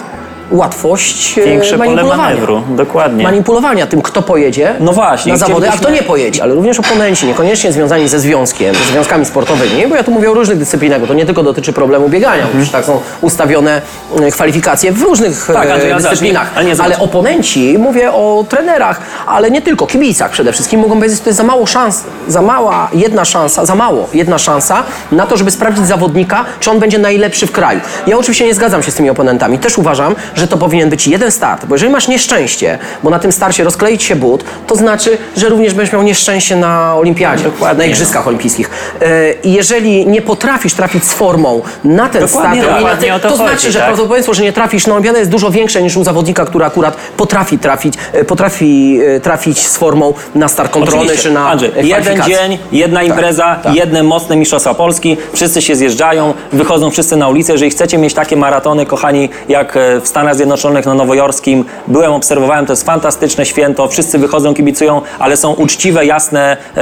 łatwość 0.51 1.37
e, 1.37 1.41
Większe 1.45 1.77
pole 1.77 2.03
manewru, 2.03 2.61
dokładnie. 2.69 3.23
Manipulowania 3.23 3.87
tym, 3.87 4.01
kto 4.01 4.21
pojedzie 4.21 4.75
No 4.79 4.91
właśnie, 4.93 5.31
na 5.31 5.37
zawody, 5.37 5.69
a 5.69 5.71
kto 5.71 5.89
nie 5.89 6.03
pojedzie. 6.03 6.43
Ale 6.43 6.53
również 6.53 6.79
oponenci, 6.79 7.25
niekoniecznie 7.27 7.71
związani 7.71 8.07
ze 8.07 8.19
związkiem, 8.19 8.75
ze 8.75 8.83
związkami 8.91 9.25
sportowymi, 9.25 9.87
bo 9.87 9.95
ja 9.95 10.03
tu 10.03 10.11
mówię 10.11 10.31
o 10.31 10.33
różnych 10.33 10.57
dyscyplinach, 10.57 11.01
bo 11.01 11.07
to 11.07 11.13
nie 11.13 11.25
tylko 11.25 11.43
dotyczy 11.43 11.73
problemu 11.73 12.09
biegania, 12.09 12.43
Mhm. 12.43 12.65
bo 12.65 12.71
tak 12.71 12.85
są 12.85 12.99
ustawione 13.21 13.81
e, 14.21 14.31
kwalifikacje 14.31 14.91
w 14.91 15.01
różnych 15.01 15.47
Tak, 15.53 15.67
e, 15.67 15.73
Andrzej, 15.73 15.89
ja 15.89 15.97
dyscyplinach. 15.97 16.43
zacznij, 16.43 16.59
ale 16.73 16.75
nie 16.75 16.83
ale 16.83 16.99
oponenci, 16.99 17.77
mówię 17.77 18.11
o 18.11 18.45
trenerach, 18.49 19.01
ale 19.27 19.51
nie 19.51 19.61
tylko, 19.61 19.87
kibicach 19.87 20.31
przede 20.31 20.51
wszystkim, 20.51 20.79
mogą 20.79 20.95
powiedzieć, 20.95 21.17
że 21.17 21.23
to 21.23 21.29
jest 21.29 21.37
za 21.37 21.43
mało 21.43 21.65
szans, 21.65 22.03
za 22.27 22.41
mała 22.41 22.89
jedna 22.93 23.25
szansa, 23.25 23.65
za 23.65 23.75
mało 23.75 24.09
jedna 24.13 24.37
szansa 24.37 24.83
na 25.11 25.25
to, 25.27 25.37
żeby 25.37 25.51
sprawdzić 25.51 25.87
zawodnika, 25.87 26.45
czy 26.59 26.71
on 26.71 26.79
będzie 26.79 26.99
najlepszy 26.99 27.47
w 27.47 27.51
kraju. 27.51 27.79
Ja 28.07 28.17
oczywiście 28.17 28.45
nie 28.45 28.53
zgadzam 28.53 28.83
się 28.83 28.91
z 28.91 28.95
tymi 28.95 29.09
oponentami. 29.09 29.59
Też 29.59 29.77
uważam, 29.77 30.15
że 30.35 30.47
to 30.47 30.57
powinien 30.57 30.89
być 30.89 31.07
jeden 31.07 31.31
start, 31.31 31.65
bo 31.65 31.75
jeżeli 31.75 31.91
masz 31.91 32.07
nieszczęście, 32.07 32.79
bo 33.03 33.09
na 33.09 33.19
tym 33.19 33.31
starcie 33.31 33.63
rozkleić 33.63 34.03
się 34.03 34.15
but, 34.15 34.43
to 34.67 34.75
znaczy, 34.75 35.17
że 35.37 35.49
również 35.49 35.73
będziesz 35.73 35.93
miał 35.93 36.03
nieszczęście 36.03 36.55
na 36.55 36.95
olimpiadzie, 36.95 37.43
Dokładnie, 37.43 37.77
na 37.77 37.85
igrzyskach 37.85 38.27
olimpijskich. 38.27 38.69
E, 39.01 39.33
I 39.33 39.53
jeżeli 39.53 40.07
nie 40.07 40.21
potrafisz 40.21 40.73
trafić 40.73 41.03
z 41.03 41.13
formą 41.13 41.61
na 41.83 42.09
ten 42.09 42.21
Dokładnie, 42.21 42.61
start, 42.63 42.83
na 42.83 42.95
ten, 42.95 43.19
to 43.19 43.19
to 43.19 43.29
chodzi, 43.29 43.49
znaczy, 43.49 43.71
że 43.71 43.79
tak? 43.79 43.87
prawdopodobieństwo, 43.87 44.33
że 44.33 44.43
nie 44.43 44.53
trafisz 44.53 44.87
na 44.87 44.93
olimpiadę 44.93 45.19
jest 45.19 45.31
dużo 45.31 45.51
większe 45.51 45.81
niż 45.81 45.97
u 45.97 46.03
zawodnika, 46.03 46.45
który 46.45 46.65
akurat 46.65 46.97
potrafi 47.17 47.59
trafić, 47.59 47.93
e, 48.13 48.23
potrafi 48.23 48.99
y, 49.01 49.19
trafić 49.19 49.67
z 49.67 49.77
formą 49.77 50.13
na 50.35 50.47
star 50.47 50.69
kontrolny 50.69 51.05
Oczywiście. 51.05 51.29
czy 51.29 51.33
na 51.33 51.49
Andrzej, 51.49 51.71
e, 51.77 51.83
jeden 51.83 52.21
dzień, 52.21 52.57
jedna 52.71 53.03
impreza, 53.03 53.55
tak. 53.63 53.75
jedne 53.75 54.03
mocne 54.03 54.35
Mistrzostwa 54.35 54.73
Polski, 54.73 55.17
wszyscy 55.33 55.61
się 55.61 55.75
zjeżdżają, 55.75 56.33
wychodzą 56.51 56.91
wszyscy 56.91 57.15
na 57.15 57.27
ulicę. 57.27 57.51
Jeżeli 57.53 57.71
chcecie 57.71 57.97
mieć 57.97 58.13
takie 58.13 58.37
maratony, 58.37 58.85
kochani, 58.85 59.29
jak 59.49 59.77
e, 59.77 60.01
w 60.01 60.07
Stanach 60.07 60.24
Zjednoczonych 60.33 60.85
na 60.85 60.93
Nowojorskim, 60.93 61.65
byłem, 61.87 62.13
obserwowałem, 62.13 62.65
to 62.65 62.73
jest 62.73 62.85
fantastyczne 62.85 63.45
święto, 63.45 63.87
wszyscy 63.87 64.19
wychodzą, 64.19 64.53
kibicują, 64.53 65.01
ale 65.19 65.37
są 65.37 65.53
uczciwe, 65.53 66.05
jasne, 66.05 66.57
e, 66.77 66.81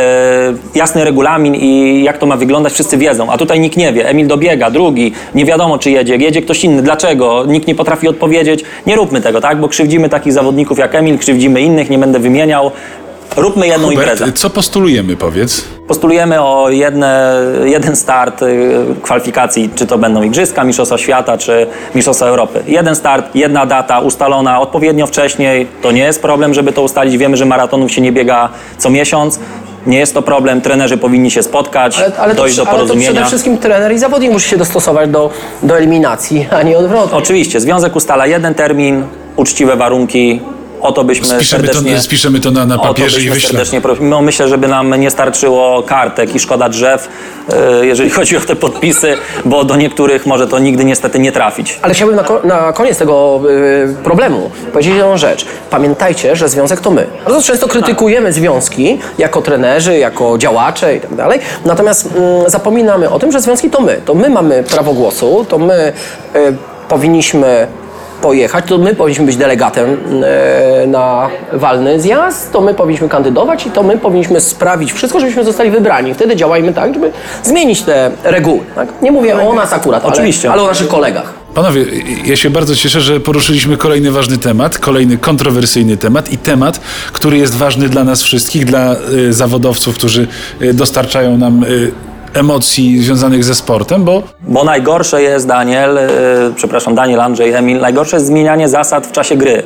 jasny 0.75 1.03
regulamin 1.03 1.55
i 1.55 2.03
jak 2.03 2.17
to 2.17 2.25
ma 2.25 2.37
wyglądać, 2.37 2.73
wszyscy 2.73 2.97
wiedzą. 2.97 3.29
A 3.29 3.37
tutaj 3.37 3.59
nikt 3.59 3.77
nie 3.77 3.93
wie. 3.93 4.09
Emil 4.09 4.27
dobiega, 4.27 4.71
drugi, 4.71 5.13
nie 5.35 5.45
wiadomo 5.45 5.77
czy 5.77 5.91
jedzie, 5.91 6.15
jedzie 6.15 6.41
ktoś 6.41 6.63
inny. 6.63 6.81
Dlaczego? 6.81 7.45
Nikt 7.45 7.67
nie 7.67 7.75
potrafi 7.75 8.07
odpowiedzieć. 8.07 8.63
Nie 8.87 8.95
róbmy 8.95 9.21
tego, 9.21 9.41
tak? 9.41 9.59
Bo 9.59 9.67
krzywdzimy 9.67 10.09
takich 10.09 10.33
zawodników 10.33 10.77
jak 10.77 10.95
Emil, 10.95 11.17
krzywdzimy 11.17 11.61
innych, 11.61 11.89
nie 11.89 11.97
będę 11.97 12.19
wymieniał. 12.19 12.71
Róbmy 13.37 13.67
jedną 13.67 13.91
imprezę. 13.91 14.17
Hubert, 14.17 14.37
co 14.39 14.49
postulujemy, 14.49 15.15
powiedz? 15.15 15.63
Postulujemy 15.87 16.41
o 16.41 16.69
jedne, 16.69 17.33
jeden 17.63 17.95
start 17.95 18.41
y, 18.41 18.85
kwalifikacji, 19.01 19.69
czy 19.75 19.85
to 19.87 19.97
będą 19.97 20.21
Igrzyska, 20.23 20.63
Mistrzostwa 20.63 20.97
Świata, 20.97 21.37
czy 21.37 21.67
Mistrzostwa 21.95 22.25
Europy. 22.25 22.63
Jeden 22.67 22.95
start, 22.95 23.35
jedna 23.35 23.65
data 23.65 23.99
ustalona 23.99 24.59
odpowiednio 24.61 25.07
wcześniej. 25.07 25.67
To 25.81 25.91
nie 25.91 26.01
jest 26.03 26.21
problem, 26.21 26.53
żeby 26.53 26.71
to 26.73 26.81
ustalić. 26.81 27.17
Wiemy, 27.17 27.37
że 27.37 27.45
maratonów 27.45 27.91
się 27.91 28.01
nie 28.01 28.11
biega 28.11 28.49
co 28.77 28.89
miesiąc. 28.89 29.39
Nie 29.87 29.97
jest 29.99 30.13
to 30.13 30.21
problem. 30.21 30.61
Trenerzy 30.61 30.97
powinni 30.97 31.31
się 31.31 31.43
spotkać, 31.43 31.97
Ale, 31.97 32.11
ale, 32.17 32.35
to, 32.35 32.41
dojść 32.41 32.55
do 32.57 32.61
ale 32.61 32.71
to 32.71 32.75
porozumienia. 32.77 33.11
przede 33.11 33.25
wszystkim 33.27 33.57
trener 33.57 33.93
i 33.93 33.99
zawodnik 33.99 34.31
musi 34.31 34.49
się 34.49 34.57
dostosować 34.57 35.09
do, 35.09 35.29
do 35.63 35.77
eliminacji, 35.77 36.47
a 36.51 36.61
nie 36.63 36.77
odwrotnie. 36.77 37.17
Oczywiście, 37.17 37.59
związek 37.59 37.95
ustala 37.95 38.27
jeden 38.27 38.53
termin, 38.53 39.03
uczciwe 39.35 39.75
warunki. 39.75 40.41
O 40.83 40.91
to 40.91 41.03
byśmy 41.03 41.27
Spiszemy 41.27 41.67
to, 41.67 41.73
serdecznie... 41.73 41.99
spiszemy 42.01 42.39
to 42.39 42.51
na, 42.51 42.65
na 42.65 42.77
to 42.77 42.83
papierze 42.83 43.17
i 43.17 43.19
byśmy 43.19 43.33
wyślemy. 43.33 43.51
serdecznie 43.51 43.81
prosimy. 43.81 44.09
No, 44.09 44.21
myślę, 44.21 44.47
żeby 44.47 44.67
nam 44.67 44.95
nie 44.95 45.11
starczyło 45.11 45.83
kartek 45.83 46.35
i 46.35 46.39
szkoda 46.39 46.69
drzew, 46.69 47.07
e, 47.81 47.85
jeżeli 47.85 48.09
chodzi 48.17 48.37
o 48.37 48.39
te 48.41 48.55
podpisy, 48.55 49.17
bo 49.45 49.63
do 49.63 49.75
niektórych 49.75 50.25
może 50.25 50.47
to 50.47 50.59
nigdy 50.59 50.85
niestety 50.85 51.19
nie 51.19 51.31
trafić. 51.31 51.79
Ale 51.81 51.93
chciałbym 51.93 52.15
na, 52.17 52.23
ko- 52.23 52.41
na 52.43 52.73
koniec 52.73 52.97
tego 52.97 53.41
y, 53.49 53.95
problemu 54.03 54.51
powiedzieć 54.73 54.93
jedną 54.95 55.17
rzecz. 55.17 55.45
Pamiętajcie, 55.69 56.35
że 56.35 56.49
związek 56.49 56.79
to 56.79 56.91
my. 56.91 57.07
Bardzo 57.25 57.41
często 57.41 57.67
krytykujemy 57.67 58.33
związki 58.33 58.99
jako 59.17 59.41
trenerzy, 59.41 59.97
jako 59.97 60.37
działacze 60.37 60.95
i 60.95 60.99
tak 61.01 61.15
dalej. 61.15 61.39
Natomiast 61.65 62.05
mm, 62.15 62.49
zapominamy 62.49 63.09
o 63.09 63.19
tym, 63.19 63.31
że 63.31 63.41
związki 63.41 63.69
to 63.69 63.81
my. 63.81 64.01
To 64.05 64.13
my 64.13 64.29
mamy 64.29 64.63
prawo 64.63 64.93
głosu, 64.93 65.45
to 65.49 65.57
my 65.57 65.93
y, 66.35 66.55
powinniśmy 66.89 67.67
pojechać, 68.23 68.65
to 68.67 68.77
my 68.77 68.95
powinniśmy 68.95 69.25
być 69.25 69.37
delegatem 69.37 69.97
e, 70.23 70.87
na 70.87 71.29
walny 71.53 71.99
zjazd, 71.99 72.51
to 72.51 72.61
my 72.61 72.73
powinniśmy 72.73 73.09
kandydować 73.09 73.65
i 73.65 73.71
to 73.71 73.83
my 73.83 73.97
powinniśmy 73.97 74.41
sprawić 74.41 74.93
wszystko, 74.93 75.19
żebyśmy 75.19 75.43
zostali 75.43 75.71
wybrani. 75.71 76.13
Wtedy 76.13 76.35
działajmy 76.35 76.73
tak, 76.73 76.93
żeby 76.93 77.11
zmienić 77.43 77.81
te 77.81 78.11
reguły. 78.23 78.59
Tak? 78.75 78.89
Nie 79.01 79.11
mówię 79.11 79.49
o 79.49 79.53
nas 79.53 79.73
akurat, 79.73 80.05
Oczywiście. 80.05 80.47
ale, 80.47 80.53
ale 80.53 80.63
o 80.63 80.67
naszych 80.67 80.87
kolegach. 80.87 81.33
Panowie, 81.53 81.85
ja 82.25 82.35
się 82.35 82.49
bardzo 82.49 82.75
cieszę, 82.75 83.01
że 83.01 83.19
poruszyliśmy 83.19 83.77
kolejny 83.77 84.11
ważny 84.11 84.37
temat, 84.37 84.77
kolejny 84.77 85.17
kontrowersyjny 85.17 85.97
temat 85.97 86.31
i 86.31 86.37
temat, 86.37 86.79
który 87.13 87.37
jest 87.37 87.55
ważny 87.55 87.89
dla 87.89 88.03
nas 88.03 88.21
wszystkich, 88.21 88.65
dla 88.65 88.95
y, 89.13 89.33
zawodowców, 89.33 89.95
którzy 89.95 90.27
y, 90.61 90.73
dostarczają 90.73 91.37
nam 91.37 91.65
emocji 92.33 93.03
związanych 93.03 93.43
ze 93.43 93.55
sportem, 93.55 94.03
bo 94.03 94.23
Bo 94.41 94.63
najgorsze 94.63 95.21
jest, 95.21 95.47
Daniel, 95.47 95.97
e, 95.97 96.09
przepraszam, 96.55 96.95
Daniel, 96.95 97.21
Andrzej, 97.21 97.53
Emil, 97.53 97.79
najgorsze 97.79 98.15
jest 98.15 98.25
zmienianie 98.27 98.69
zasad 98.69 99.07
w 99.07 99.11
czasie 99.11 99.35
gry. 99.35 99.63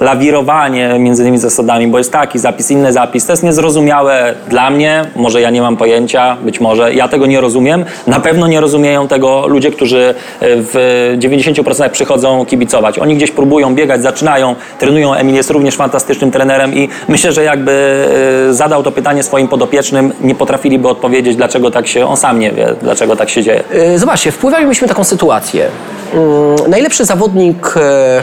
Lawirowanie 0.00 0.98
między 0.98 1.24
tymi 1.24 1.38
zasadami, 1.38 1.86
bo 1.86 1.98
jest 1.98 2.12
taki 2.12 2.38
zapis, 2.38 2.70
inny 2.70 2.92
zapis. 2.92 3.26
To 3.26 3.32
jest 3.32 3.42
niezrozumiałe 3.42 4.34
dla 4.48 4.70
mnie, 4.70 5.04
może 5.16 5.40
ja 5.40 5.50
nie 5.50 5.62
mam 5.62 5.76
pojęcia, 5.76 6.36
być 6.42 6.60
może 6.60 6.94
ja 6.94 7.08
tego 7.08 7.26
nie 7.26 7.40
rozumiem. 7.40 7.84
Na 8.06 8.20
pewno 8.20 8.46
nie 8.46 8.60
rozumieją 8.60 9.08
tego 9.08 9.46
ludzie, 9.46 9.70
którzy 9.70 10.00
e, 10.08 10.14
w 10.40 11.16
90% 11.18 11.90
przychodzą 11.90 12.46
kibicować. 12.46 12.98
Oni 12.98 13.16
gdzieś 13.16 13.30
próbują 13.30 13.74
biegać, 13.74 14.02
zaczynają, 14.02 14.54
trenują. 14.78 15.14
Emil 15.14 15.34
jest 15.34 15.50
również 15.50 15.76
fantastycznym 15.76 16.30
trenerem 16.30 16.74
i 16.74 16.88
myślę, 17.08 17.32
że 17.32 17.44
jakby 17.44 18.06
e, 18.50 18.54
zadał 18.54 18.82
to 18.82 18.92
pytanie 18.92 19.22
swoim 19.22 19.48
podopiecznym, 19.48 20.12
nie 20.20 20.34
potrafiliby 20.34 20.88
odpowiedzieć, 20.88 21.36
dlaczego 21.36 21.70
tak 21.70 21.86
się, 21.86 22.06
on 22.06 22.16
sam 22.16 22.38
nie 22.38 22.50
wie, 22.50 22.74
dlaczego 22.82 23.16
tak 23.16 23.30
się 23.30 23.42
dzieje. 23.42 23.62
Y, 23.94 23.98
Zobaczcie, 23.98 24.32
wpływalibyśmy 24.32 24.88
taką 24.88 25.04
sytuację. 25.04 25.66
Mm, 26.14 26.70
Najlepszy 26.70 27.04
zawodnik 27.04 27.74
e, 27.76 27.80
e, 27.80 28.22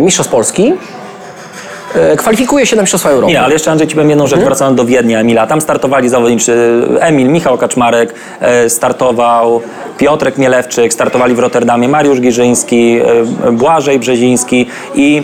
Mistrzostw 0.00 0.32
Polski 0.32 0.72
e, 1.94 2.16
kwalifikuje 2.16 2.66
się 2.66 2.76
na 2.76 2.82
Mistrzostwa 2.82 3.10
Europy. 3.10 3.32
Nie, 3.32 3.40
ale 3.40 3.52
jeszcze 3.52 3.70
Andrzej, 3.70 3.88
ci 3.88 3.94
powiem 3.94 4.10
jedną 4.10 4.26
rzecz, 4.26 4.40
wracając 4.40 4.76
do 4.76 4.84
Wiednia, 4.84 5.20
Emila. 5.20 5.46
Tam 5.46 5.60
startowali 5.60 6.08
zawodniczy 6.08 6.82
Emil, 7.00 7.28
Michał 7.28 7.58
Kaczmarek, 7.58 8.14
e, 8.40 8.70
startował 8.70 9.62
Piotrek 9.98 10.38
Mielewczyk, 10.38 10.92
startowali 10.92 11.34
w 11.34 11.38
Rotterdamie 11.38 11.88
Mariusz 11.88 12.20
Giżyński, 12.20 13.00
e, 13.46 13.52
Błażej 13.52 13.98
Brzeziński 13.98 14.66
i 14.94 15.22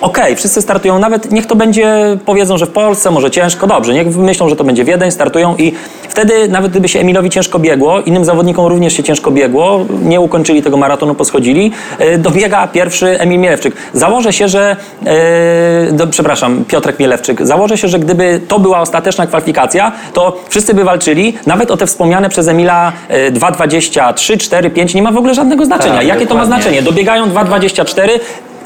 Okej, 0.00 0.36
wszyscy 0.36 0.62
startują, 0.62 0.98
nawet 0.98 1.32
niech 1.32 1.46
to 1.46 1.56
będzie, 1.56 2.16
powiedzą, 2.26 2.58
że 2.58 2.66
w 2.66 2.70
Polsce, 2.70 3.10
może 3.10 3.30
ciężko, 3.30 3.66
dobrze, 3.66 3.94
niech 3.94 4.16
myślą, 4.16 4.48
że 4.48 4.56
to 4.56 4.64
będzie 4.64 4.84
Wiedeń, 4.84 5.10
startują 5.10 5.56
i 5.56 5.72
wtedy 6.08 6.48
nawet 6.48 6.70
gdyby 6.70 6.88
się 6.88 7.00
Emilowi 7.00 7.30
ciężko 7.30 7.58
biegło, 7.58 8.00
innym 8.00 8.24
zawodnikom 8.24 8.66
również 8.66 8.92
się 8.92 9.02
ciężko 9.02 9.30
biegło, 9.30 9.84
nie 10.02 10.20
ukończyli 10.20 10.62
tego 10.62 10.76
maratonu, 10.76 11.14
poschodzili, 11.14 11.72
e, 11.98 12.18
dobiega 12.18 12.66
pierwszy 12.66 13.20
Emil 13.20 13.40
Mielewczyk. 13.40 13.74
Założę 13.92 14.32
się, 14.32 14.48
że, 14.48 14.76
e, 15.06 15.92
do, 15.92 16.06
przepraszam, 16.06 16.64
Piotrek 16.64 16.98
Mielewczyk, 16.98 17.46
założę 17.46 17.78
się, 17.78 17.88
że 17.88 17.98
gdyby 17.98 18.40
to 18.48 18.58
była 18.58 18.80
ostateczna 18.80 19.26
kwalifikacja, 19.26 19.92
to 20.12 20.40
wszyscy 20.48 20.74
by 20.74 20.84
walczyli, 20.84 21.34
nawet 21.46 21.70
o 21.70 21.76
te 21.76 21.86
wspomniane 21.86 22.28
przez 22.28 22.48
Emila 22.48 22.92
e, 23.08 23.32
2,23, 23.32 24.38
4, 24.38 24.70
5, 24.70 24.94
nie 24.94 25.02
ma 25.02 25.12
w 25.12 25.16
ogóle 25.16 25.34
żadnego 25.34 25.64
znaczenia. 25.64 25.96
Tak, 25.96 26.06
Jakie 26.06 26.26
to 26.26 26.34
ma 26.34 26.40
dokładnie. 26.40 26.62
znaczenie? 26.62 26.82
Dobiegają 26.82 27.26
2,24, 27.26 28.08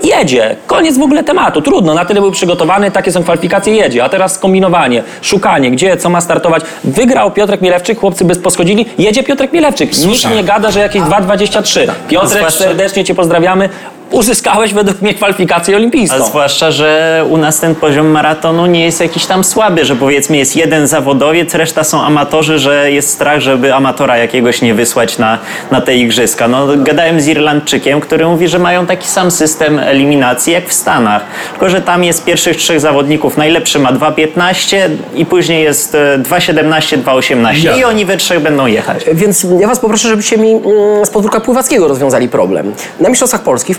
jedzie. 0.05 0.57
Koniec 0.67 0.99
w 0.99 1.03
ogóle 1.03 1.25
tematu. 1.25 1.63
Trudno, 1.63 1.95
na 1.95 2.05
tyle 2.05 2.21
był 2.21 2.31
przygotowany, 2.31 2.91
takie 2.91 3.13
są 3.13 3.23
kwalifikacje, 3.23 3.75
jedzie. 3.75 4.05
A 4.05 4.09
teraz 4.09 4.39
kombinowanie, 4.39 5.03
szukanie, 5.23 5.71
gdzie, 5.71 5.97
co 5.97 6.11
ma 6.11 6.21
startować. 6.21 6.63
Wygrał 6.85 7.31
Piotrek 7.31 7.61
Mielewczyk, 7.61 7.99
chłopcy 7.99 8.25
by 8.25 8.37
poschodzili, 8.37 8.87
jedzie 8.99 9.23
Piotrek 9.23 9.53
Mielewczyk. 9.53 9.99
Nikt 10.07 10.35
nie 10.37 10.45
gada, 10.45 10.71
że 10.71 10.81
jakieś 10.81 11.03
2,23. 11.03 11.91
Piotrek, 12.09 12.51
serdecznie 12.51 13.05
Cię 13.05 13.15
pozdrawiamy. 13.15 13.69
Uzyskałeś 14.13 14.75
według 14.75 15.03
mnie 15.03 15.15
kwalifikację 15.15 15.77
olimpijską. 15.77 16.17
A 16.17 16.27
zwłaszcza, 16.27 16.71
że 16.71 17.25
u 17.29 17.37
nas 17.37 17.61
ten 17.61 17.75
poziom 17.75 18.07
maratonu 18.07 18.67
nie 18.67 18.85
jest 18.85 19.01
jakiś 19.01 19.27
tam 19.27 19.45
słaby, 19.45 19.85
że 19.85 19.97
powiedzmy 19.97 20.37
jest 20.37 20.57
jeden 20.57 20.87
zawodowiec, 20.87 21.55
reszta 21.55 21.85
są 21.85 22.03
amatorzy, 22.03 22.59
że 22.59 22.93
jest 22.93 23.11
strach, 23.11 23.41
żeby 23.41 23.75
amatora 23.75 24.19
jakiegoś 24.19 24.63
nie 24.63 24.75
wysłać 24.75 25.19
na, 25.19 25.39
na 25.71 25.81
te 25.81 25.97
igrzyska. 25.97 26.49
No, 26.49 26.67
gadałem 26.77 27.21
z 27.21 27.29
Irlandczykiem, 27.29 28.01
który 28.01 28.27
mówi, 28.27 28.49
że 28.49 28.59
mają 28.59 28.87
taki 28.87 29.09
sam 29.09 29.31
system 29.31 29.79
eliminacji 29.79 30.53
jak 30.53 30.69
w 30.69 30.73
Stanach. 30.73 31.23
Tylko, 31.51 31.69
że 31.69 31.81
tam 31.81 32.05
jest 32.05 32.25
pierwszych 32.25 32.57
trzech 32.57 32.81
zawodników, 32.81 33.37
najlepszy 33.37 33.79
ma 33.79 33.93
2,15 33.93 34.77
i 35.15 35.27
później 35.27 35.65
jest 35.65 35.95
e, 35.95 36.19
2,17, 36.19 37.03
2,18 37.03 37.65
Ja. 37.65 37.77
i 37.77 37.85
oni 37.85 38.05
we 38.05 38.17
trzech 38.17 38.41
będą 38.41 38.67
jechać. 38.67 39.05
Więc 39.13 39.47
ja 39.61 39.69
was 39.69 39.79
poproszę, 39.81 40.09
żebyście 40.09 40.39
mi 40.39 40.51
mm, 40.51 40.63
z 41.07 41.11
podwórka 41.11 41.41
pływackiego 41.41 41.89
rozwiązali 41.89 42.29
problem. 42.29 42.73
Na 43.01 43.09
Mistrzostwach 43.09 43.43
Polski 43.43 43.75
w 43.75 43.79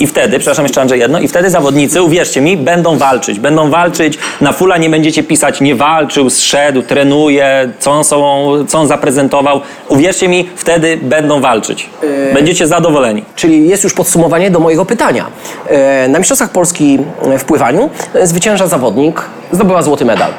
I 0.00 0.06
wtedy, 0.06 0.38
przepraszam 0.38 0.64
jeszcze 0.64 0.80
Andrzej 0.80 1.00
jedno, 1.00 1.20
i 1.20 1.28
wtedy 1.28 1.50
zawodnicy, 1.50 2.02
uwierzcie 2.02 2.40
mi, 2.40 2.56
będą 2.56 2.98
walczyć. 2.98 3.38
Będą 3.40 3.70
walczyć, 3.70 4.18
na 4.40 4.52
fula 4.52 4.76
nie 4.76 4.90
będziecie 4.90 5.22
pisać, 5.22 5.60
nie 5.60 5.74
walczył, 5.74 6.30
zszedł, 6.30 6.82
trenuje, 6.82 7.70
co 7.78 7.90
on, 7.90 8.04
sobą, 8.04 8.54
co 8.68 8.78
on 8.78 8.86
zaprezentował. 8.86 9.60
Uwierzcie 9.88 10.28
mi, 10.28 10.48
wtedy 10.56 10.98
będą 11.02 11.40
walczyć. 11.40 11.90
Będziecie 12.34 12.66
zadowoleni. 12.66 13.24
Czyli 13.36 13.68
jest 13.68 13.84
już 13.84 13.94
podsumowanie 13.94 14.50
do 14.50 14.60
mojego 14.60 14.84
pytania. 14.84 15.26
E, 15.68 16.08
Na 16.08 16.18
Mistrzostwach 16.18 16.50
Polski 16.50 16.98
w 17.38 17.44
pływaniu 17.44 17.90
e, 18.14 18.26
zwycięża 18.26 18.66
zawodnik, 18.66 19.22
zdobywa 19.52 19.82
złoty 19.82 20.04
medal. 20.04 20.30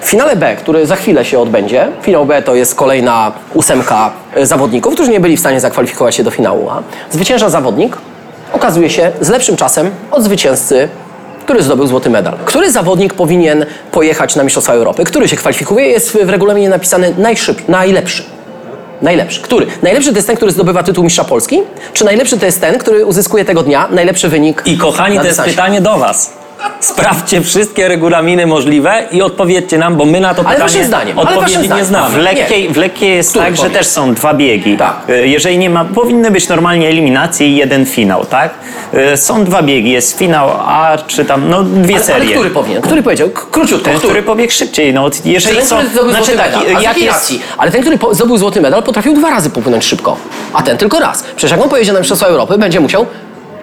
W 0.00 0.06
finale 0.10 0.36
B, 0.36 0.56
który 0.56 0.86
za 0.86 0.96
chwilę 0.96 1.24
się 1.24 1.38
odbędzie, 1.38 1.88
finał 2.02 2.26
B 2.26 2.42
to 2.42 2.54
jest 2.54 2.74
kolejna 2.74 3.32
ósemka 3.54 4.10
zawodników, 4.42 4.94
którzy 4.94 5.10
nie 5.10 5.20
byli 5.20 5.36
w 5.36 5.40
stanie 5.40 5.60
zakwalifikować 5.60 6.14
się 6.14 6.24
do 6.24 6.30
finału 6.30 6.70
A. 6.70 6.82
Zwycięża 7.10 7.48
zawodnik, 7.48 7.96
okazuje 8.52 8.90
się 8.90 9.12
z 9.20 9.28
lepszym 9.28 9.56
czasem 9.56 9.90
od 10.10 10.22
zwycięzcy 10.22 10.88
który 11.48 11.62
zdobył 11.62 11.86
złoty 11.86 12.10
medal. 12.10 12.34
Który 12.44 12.70
zawodnik 12.72 13.14
powinien 13.14 13.66
pojechać 13.92 14.36
na 14.36 14.42
Mistrzostwa 14.42 14.72
Europy? 14.72 15.04
Który 15.04 15.28
się 15.28 15.36
kwalifikuje? 15.36 15.86
Jest 15.86 16.12
w 16.12 16.28
regulaminie 16.28 16.68
napisany 16.68 17.14
najszyb, 17.18 17.68
najlepszy. 17.68 18.22
Najlepszy. 19.02 19.40
Który? 19.40 19.66
Najlepszy 19.82 20.10
to 20.10 20.16
jest 20.16 20.26
ten, 20.28 20.36
który 20.36 20.52
zdobywa 20.52 20.82
tytuł 20.82 21.04
mistrza 21.04 21.24
Polski? 21.24 21.62
Czy 21.92 22.04
najlepszy 22.04 22.38
to 22.38 22.46
jest 22.46 22.60
ten, 22.60 22.78
który 22.78 23.06
uzyskuje 23.06 23.44
tego 23.44 23.62
dnia 23.62 23.88
najlepszy 23.90 24.28
wynik? 24.28 24.62
I 24.66 24.78
kochani, 24.78 25.16
to 25.16 25.24
jest 25.24 25.28
dystansie? 25.28 25.50
pytanie 25.50 25.80
do 25.80 25.98
Was. 25.98 26.32
Sprawdźcie 26.80 27.40
wszystkie 27.42 27.88
regulaminy 27.88 28.46
możliwe 28.46 29.06
i 29.12 29.22
odpowiedzcie 29.22 29.78
nam, 29.78 29.96
bo 29.96 30.04
my 30.04 30.20
na 30.20 30.34
to 30.34 30.40
Ale 30.46 30.48
pytanie 30.56 30.62
waszym 30.72 30.84
zdaniem, 30.86 31.18
ale 31.18 31.28
odpowiedzi 31.28 31.44
waszym 31.54 31.62
nie 31.62 31.66
zdaniem. 31.66 31.84
znamy. 31.86 32.14
W 32.14 32.18
lekkiej, 32.18 32.68
w 32.68 32.76
lekkiej 32.76 33.16
jest 33.16 33.30
Który 33.30 33.44
tak, 33.44 33.56
że 33.56 33.70
też 33.70 33.86
są 33.86 34.14
dwa 34.14 34.34
biegi. 34.34 34.76
Tak. 34.76 34.96
Y, 35.10 35.28
Jeżeli 35.28 35.58
nie 35.58 35.70
ma, 35.70 35.84
powinny 35.84 36.30
być 36.30 36.48
normalnie 36.48 36.88
eliminacje 36.88 37.48
i 37.48 37.56
jeden 37.56 37.86
finał, 37.86 38.24
tak? 38.26 38.50
Y, 39.12 39.16
Są 39.16 39.44
dwa 39.44 39.62
biegi, 39.62 39.90
jest 39.90 40.18
finał 40.18 40.48
A, 40.58 40.98
czy 41.06 41.24
tam, 41.24 41.48
no 41.50 41.62
dwie 41.62 41.94
Ale, 41.94 42.04
ale 42.04 42.14
serie. 42.14 42.34
który 42.34 42.50
powinien? 42.50 42.82
Który 42.82 43.02
powiedział? 43.02 43.30
K- 43.30 43.42
Króciutko, 43.50 43.90
Ten, 43.90 43.98
który? 43.98 44.22
pobiegł 44.22 44.52
szybciej, 44.52 44.92
no 44.94 45.10
jeżeli 45.24 45.56
Ten, 45.56 45.66
są, 45.66 45.76
który 45.76 45.90
zdobył 45.90 46.10
znaczy 46.10 46.24
złoty 46.26 46.38
taki, 46.38 46.58
medal. 46.58 46.76
A 46.76 46.80
z 46.80 46.82
jak 46.82 46.82
jakiej 46.82 47.04
jest, 47.04 47.18
racji? 47.18 47.40
Ale 47.58 47.70
ten, 47.70 47.80
który 47.80 47.98
po- 47.98 48.14
zdobył 48.14 48.36
złoty 48.38 48.60
medal, 48.60 48.82
potrafił 48.82 49.14
dwa 49.14 49.30
razy 49.30 49.50
popłynąć 49.50 49.84
szybko. 49.84 50.16
A 50.52 50.62
ten 50.62 50.76
tylko 50.76 51.00
raz. 51.00 51.22
Przecież 51.22 51.50
jak 51.50 51.62
on 51.62 51.68
pojedzie 51.68 51.92
na 51.92 51.98
Mistrzostwa 51.98 52.26
Europy, 52.26 52.58
będzie 52.58 52.80
musiał 52.80 53.06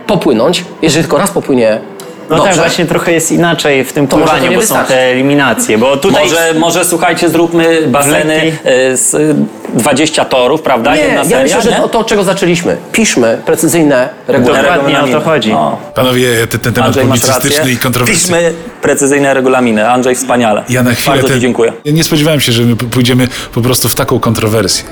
popłynąć. 0.08 0.64
Jeżeli 0.82 1.04
tylko 1.04 1.18
raz 1.18 1.32
popłynie 1.32 1.80
no 2.30 2.36
dobrze, 2.36 2.52
tak, 2.52 2.60
właśnie 2.60 2.86
trochę 2.86 3.12
jest 3.12 3.32
inaczej 3.32 3.84
w 3.84 3.94
tym 3.94 4.08
To 4.08 4.18
może 4.18 4.26
to 4.26 4.32
pływaniu, 4.32 4.52
nie 4.52 4.58
bo 4.58 4.64
są 4.64 4.68
wystarczy. 4.68 4.94
te 4.94 5.00
eliminacje, 5.00 5.78
bo 5.78 5.98
tutaj... 5.98 6.24
Może, 6.24 6.54
może 6.60 6.86
słuchajcie, 6.86 7.30
zróbmy 7.30 7.88
baseny 7.88 8.58
y, 8.92 8.98
z 8.98 9.14
y, 9.14 9.36
20 9.74 10.26
torów, 10.26 10.62
prawda? 10.62 10.96
Nie, 10.96 11.02
Jedna 11.02 11.16
ja 11.16 11.24
seria, 11.24 11.44
myślę, 11.44 11.62
że 11.62 11.70
nie? 11.70 11.76
to, 11.76 11.90
to, 11.90 12.00
od 12.00 12.08
czego 12.08 12.24
zaczęliśmy. 12.24 12.78
Piszmy 12.92 13.42
precyzyjne 13.46 14.10
regulaminy. 14.28 14.64
Dokładnie 14.70 15.00
o 15.18 15.20
to 15.20 15.26
chodzi. 15.26 15.52
No. 15.52 15.78
Panowie, 15.96 16.48
ten, 16.48 16.60
ten 16.60 16.74
temat 16.74 16.88
Andrzej, 16.88 17.04
publicystyczny 17.06 17.72
i 17.72 17.78
kontrowersyjny. 17.78 18.38
Piszmy 18.38 18.54
precyzyjne 18.82 19.34
regulaminy. 19.34 19.90
Andrzej, 19.90 20.16
wspaniale. 20.16 20.64
Ja 20.70 20.84
na 20.84 20.94
chwilę 20.94 21.16
Bardzo 21.16 21.28
te- 21.28 21.34
Ci 21.34 21.40
dziękuję. 21.42 21.74
Ja 21.86 21.92
nie 21.92 22.04
spodziewałem 22.04 22.42
się, 22.42 22.52
że 22.52 22.64
my 22.64 22.76
pójdziemy 22.76 23.28
po 23.54 23.62
prostu 23.62 23.90
w 23.90 23.96
taką 23.96 24.20
kontrowersję. 24.20 24.86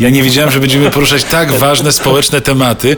Ja 0.00 0.10
nie 0.10 0.22
wiedziałem, 0.22 0.50
że 0.50 0.60
będziemy 0.60 0.90
poruszać 0.90 1.24
tak 1.24 1.52
ważne 1.66 1.92
społeczne 1.92 2.40
tematy. 2.40 2.96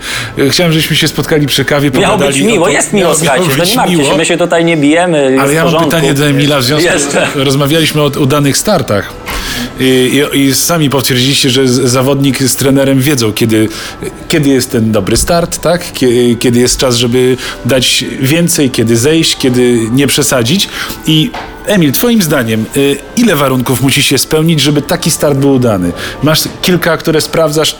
Chciałem, 0.50 0.72
żebyśmy 0.72 0.96
się 0.96 1.08
spotkali 1.08 1.46
przy 1.46 1.64
kawie, 1.64 1.90
Miało 1.90 2.18
być 2.18 2.40
miło, 2.40 2.66
to- 2.66 2.72
jest 2.72 2.92
miło, 2.92 3.04
miało 3.04 3.14
słuchajcie, 3.14 3.48
to 3.48 3.56
być 3.56 3.70
nie 3.70 3.76
martwcie 3.76 4.04
się, 4.04 4.16
my 4.16 4.24
się 4.24 4.36
tutaj 4.36 4.64
nie 4.64 4.76
bijemy, 4.76 5.36
Ale 5.40 5.54
ja 5.54 5.64
mam 5.64 5.84
pytanie 5.84 6.14
do 6.14 6.26
Emila 6.26 6.58
w 6.58 6.64
związku 6.64 6.88
Jeszcze. 6.92 7.26
Rozmawialiśmy 7.44 8.02
o 8.02 8.06
udanych 8.06 8.56
startach 8.56 9.12
I, 9.80 10.22
i, 10.34 10.38
i 10.38 10.54
sami 10.54 10.90
potwierdziliście, 10.90 11.50
że 11.50 11.68
zawodnik 11.68 12.42
z 12.42 12.56
trenerem 12.56 13.00
wiedzą, 13.00 13.32
kiedy, 13.32 13.68
kiedy 14.28 14.48
jest 14.48 14.72
ten 14.72 14.92
dobry 14.92 15.16
start, 15.16 15.60
tak? 15.60 15.92
Kiedy, 15.92 16.36
kiedy 16.36 16.60
jest 16.60 16.78
czas, 16.78 16.96
żeby 16.96 17.36
dać 17.64 18.04
więcej, 18.20 18.70
kiedy 18.70 18.96
zejść, 18.96 19.36
kiedy 19.36 19.78
nie 19.92 20.06
przesadzić. 20.06 20.68
I 21.06 21.30
Emil, 21.66 21.92
twoim 21.92 22.22
zdaniem, 22.22 22.64
y, 22.76 22.96
ile 23.16 23.36
warunków 23.36 23.82
musi 23.82 24.02
się 24.02 24.18
spełnić, 24.18 24.60
żeby 24.60 24.82
taki 24.82 25.10
start 25.10 25.38
był 25.38 25.52
udany? 25.52 25.92
Masz 26.22 26.40
kilka, 26.62 26.96
które 26.96 27.20
sprawdzasz, 27.20 27.76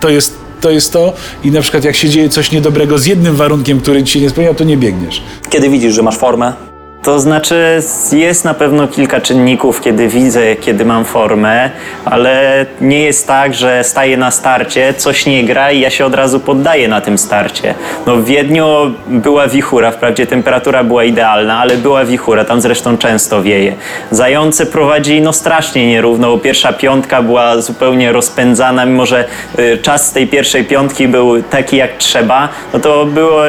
to 0.00 0.08
jest 0.08 0.40
to 0.60 0.70
jest 0.70 0.92
to 0.92 1.12
i 1.44 1.50
na 1.50 1.60
przykład 1.60 1.84
jak 1.84 1.96
się 1.96 2.08
dzieje 2.08 2.28
coś 2.28 2.52
niedobrego 2.52 2.98
z 2.98 3.06
jednym 3.06 3.36
warunkiem, 3.36 3.80
który 3.80 4.04
ci 4.04 4.12
się 4.12 4.20
nie 4.20 4.30
spełnia, 4.30 4.54
to 4.54 4.64
nie 4.64 4.76
biegniesz. 4.76 5.22
Kiedy 5.50 5.68
widzisz, 5.68 5.94
że 5.94 6.02
masz 6.02 6.16
formę? 6.16 6.69
To 7.02 7.20
znaczy, 7.20 7.80
jest 8.12 8.44
na 8.44 8.54
pewno 8.54 8.88
kilka 8.88 9.20
czynników, 9.20 9.80
kiedy 9.80 10.08
widzę, 10.08 10.56
kiedy 10.56 10.84
mam 10.84 11.04
formę, 11.04 11.70
ale 12.04 12.66
nie 12.80 13.02
jest 13.02 13.26
tak, 13.26 13.54
że 13.54 13.84
staję 13.84 14.16
na 14.16 14.30
starcie, 14.30 14.94
coś 14.94 15.26
nie 15.26 15.44
gra 15.44 15.70
i 15.70 15.80
ja 15.80 15.90
się 15.90 16.06
od 16.06 16.14
razu 16.14 16.40
poddaję 16.40 16.88
na 16.88 17.00
tym 17.00 17.18
starcie. 17.18 17.74
No 18.06 18.16
w 18.16 18.24
Wiedniu 18.24 18.66
była 19.06 19.48
wichura, 19.48 19.90
wprawdzie 19.90 20.26
temperatura 20.26 20.84
była 20.84 21.04
idealna, 21.04 21.58
ale 21.58 21.76
była 21.76 22.04
wichura, 22.04 22.44
tam 22.44 22.60
zresztą 22.60 22.98
często 22.98 23.42
wieje. 23.42 23.74
Zające 24.10 24.66
prowadzi 24.66 25.20
no 25.20 25.32
strasznie 25.32 25.86
nierówno, 25.86 26.30
bo 26.30 26.38
pierwsza 26.38 26.72
piątka 26.72 27.22
była 27.22 27.60
zupełnie 27.60 28.12
rozpędzana, 28.12 28.86
mimo 28.86 29.06
że 29.06 29.24
y, 29.58 29.78
czas 29.82 30.12
tej 30.12 30.26
pierwszej 30.26 30.64
piątki 30.64 31.08
był 31.08 31.42
taki 31.42 31.76
jak 31.76 31.96
trzeba, 31.96 32.48
no 32.72 32.80
to 32.80 33.04
było 33.04 33.42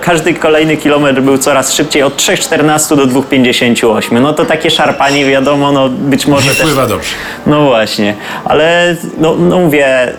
każdy 0.00 0.34
kolejny 0.34 0.76
kilometr 0.76 1.20
był 1.20 1.38
coraz 1.38 1.72
szybciej, 1.72 2.02
od 2.02 2.16
3,14 2.16 2.96
do 2.96 3.06
2,58. 3.06 4.20
No 4.20 4.32
to 4.32 4.44
takie 4.44 4.70
szarpanie, 4.70 5.26
wiadomo, 5.26 5.72
no 5.72 5.88
być 5.88 6.26
może 6.26 6.50
Nie 6.50 6.56
też... 6.56 6.74
dobrze. 6.74 7.08
No 7.46 7.64
właśnie, 7.64 8.14
ale 8.44 8.96
no, 9.18 9.36
no 9.36 9.58
mówię, 9.58 10.12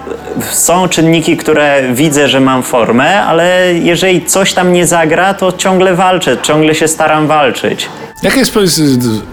są 0.52 0.88
czynniki, 0.88 1.38
które 1.38 1.84
widzę, 1.94 2.30
że 2.30 2.40
mam 2.40 2.64
formę, 2.64 3.24
ale 3.24 3.74
jeżeli 3.74 4.26
coś 4.26 4.54
tam 4.54 4.74
nie 4.74 4.88
zagra, 4.88 5.34
to 5.34 5.52
ciągle 5.52 5.96
walczę, 5.96 6.38
ciągle 6.42 6.76
się 6.76 6.88
staram 6.88 7.28
walczyć. 7.28 7.90
Jaka 8.24 8.40
jest 8.40 8.58
y, 8.58 8.62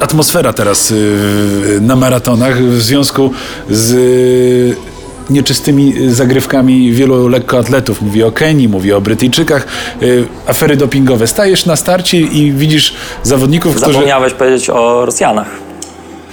atmosfera 0.00 0.52
teraz 0.52 0.90
y, 0.90 1.78
na 1.81 1.97
maratonach 1.97 2.62
w 2.62 2.83
związku 2.83 3.33
z 3.71 3.93
y, 3.93 4.98
nieczystymi 5.31 5.95
zagrywkami 6.13 6.93
wielu 6.93 7.29
lekkoatletów? 7.29 8.03
Mówię 8.03 8.27
o 8.27 8.33
Kenii, 8.33 8.69
mówię 8.69 8.97
o 8.97 9.01
Brytyjczykach, 9.01 9.67
y, 10.03 10.27
afery 10.47 10.77
dopingowe. 10.77 11.27
Stajesz 11.27 11.67
na 11.67 11.77
starcie 11.77 12.21
i 12.21 12.53
widzisz 12.53 12.95
zawodników, 13.23 13.77
którzy... 13.77 13.93
Zapomniałeś 13.93 14.35
powiedzieć 14.35 14.71
o 14.71 15.07
Rosjanach. 15.07 15.49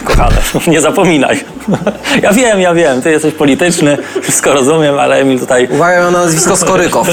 Kochane, 0.03 0.37
nie 0.67 0.81
zapominaj. 0.81 1.39
Ja 2.21 2.33
wiem, 2.33 2.59
ja 2.59 2.73
wiem, 2.73 3.01
ty 3.01 3.11
jesteś 3.11 3.33
polityczny, 3.33 3.97
wszystko 4.21 4.53
rozumiem, 4.53 4.99
ale 4.99 5.15
Emil 5.15 5.39
tutaj 5.39 5.67
Uwaga 5.71 6.03
na 6.03 6.11
nazwisko 6.11 6.55
Skorykow. 6.57 7.07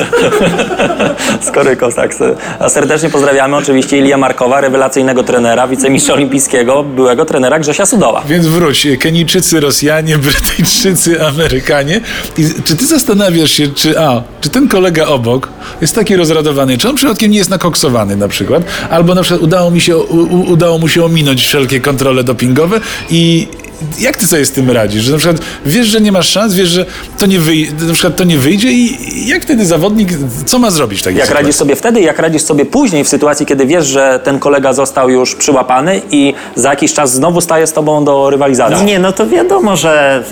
Skorykos, 1.49 1.95
tak. 1.95 2.15
A 2.59 2.69
serdecznie 2.69 3.11
pozdrawiamy 3.11 3.57
oczywiście 3.57 3.99
Ilia 3.99 4.17
Markowa, 4.17 4.61
rewelacyjnego 4.61 5.23
trenera, 5.25 5.67
wicemistrza 5.69 6.13
olimpijskiego, 6.13 6.83
byłego 6.83 7.25
trenera 7.25 7.59
Grzesia 7.59 7.87
Sudoła. 7.87 8.23
Więc 8.29 8.47
wróć, 8.47 8.87
Kenijczycy, 9.01 9.61
Rosjanie, 9.61 10.19
Brytyjczycy, 10.19 11.27
Amerykanie. 11.27 12.01
I 12.39 12.45
czy 12.65 12.77
ty 12.77 12.87
zastanawiasz 12.87 13.51
się, 13.51 13.69
czy 13.69 14.01
a, 14.01 14.23
czy 14.41 14.49
ten 14.51 14.69
kolega 14.69 15.07
obok 15.07 15.49
jest 15.81 15.95
taki 15.95 16.17
rozradowany, 16.17 16.79
czy 16.79 16.89
on 16.89 16.97
przypadkiem 16.97 17.31
nie 17.31 17.39
jest 17.39 17.51
nakoksowany 17.51 18.17
na 18.17 18.29
przykład, 18.29 18.63
albo 18.91 19.15
na 19.15 19.23
przykład 19.23 19.43
udało, 19.43 19.71
mi 19.71 19.81
się, 19.81 19.97
u- 19.97 20.51
udało 20.53 20.79
mu 20.79 20.89
się 20.89 21.05
ominąć 21.05 21.47
wszelkie 21.47 21.81
kontrole 21.81 22.25
dopingowe 22.25 22.81
i 23.11 23.49
jak 23.99 24.17
ty 24.17 24.27
sobie 24.27 24.45
z 24.45 24.51
tym 24.51 24.71
radzisz? 24.71 25.03
Że 25.03 25.13
na 25.13 25.19
przykład 25.19 25.41
wiesz, 25.67 25.87
że 25.87 26.01
nie 26.01 26.13
masz 26.13 26.29
szans, 26.29 26.55
wiesz, 26.55 26.69
że 26.69 26.87
to 27.19 27.27
nie, 27.27 27.41
wyj- 27.41 27.83
na 27.87 27.93
przykład 27.93 28.17
to 28.17 28.25
nie 28.25 28.39
wyjdzie 28.39 28.69
i 28.73 28.99
jak 29.29 29.43
wtedy 29.43 29.67
zawodnik, 29.67 30.09
co 30.47 30.59
ma 30.59 30.71
zrobić 30.71 31.01
w 31.01 31.03
takiej 31.03 31.19
Jak 31.19 31.27
sytuacji? 31.27 31.45
radzisz 31.47 31.57
sobie 31.59 31.77
wtedy, 31.77 32.01
jak 32.01 32.19
radzisz 32.19 32.43
sobie 32.43 32.65
później 32.65 33.05
w 33.05 33.09
sytuacji, 33.09 33.47
kiedy 33.47 33.67
wiesz, 33.67 33.87
że 33.87 34.21
ten 34.25 34.39
kolega 34.39 34.73
został 34.73 35.11
już 35.11 35.35
przyłapany 35.35 36.01
i 36.11 36.35
za 36.55 36.71
jakiś 36.71 36.93
czas 36.95 37.13
znowu 37.15 37.41
staje 37.41 37.67
z 37.67 37.73
tobą 37.73 38.05
do 38.05 38.31
rywalizacji? 38.31 38.85
Nie, 38.87 38.99
no 38.99 39.13
to 39.13 39.27
wiadomo, 39.27 39.77
że, 39.77 40.23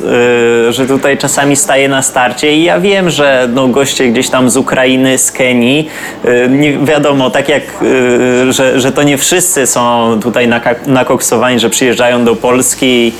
y, 0.68 0.72
że 0.72 0.86
tutaj 0.86 1.18
czasami 1.18 1.56
staję 1.56 1.88
na 1.88 2.02
starcie 2.02 2.56
i 2.56 2.64
ja 2.64 2.80
wiem, 2.80 3.10
że 3.10 3.48
no, 3.54 3.68
goście 3.68 4.08
gdzieś 4.08 4.28
tam 4.28 4.50
z 4.50 4.56
Ukrainy, 4.56 5.18
z 5.18 5.32
Kenii, 5.32 5.88
y, 6.24 6.48
nie 6.50 6.78
wiadomo, 6.78 7.30
tak 7.30 7.48
jak, 7.48 7.62
y, 7.82 8.52
że, 8.52 8.80
że 8.80 8.92
to 8.92 9.02
nie 9.02 9.18
wszyscy 9.18 9.66
są 9.66 10.18
tutaj 10.22 10.48
naka- 10.48 10.86
nakoksowani, 10.86 11.60
że 11.60 11.70
przyjeżdżają 11.70 12.24
do 12.24 12.36
Polski 12.36 13.12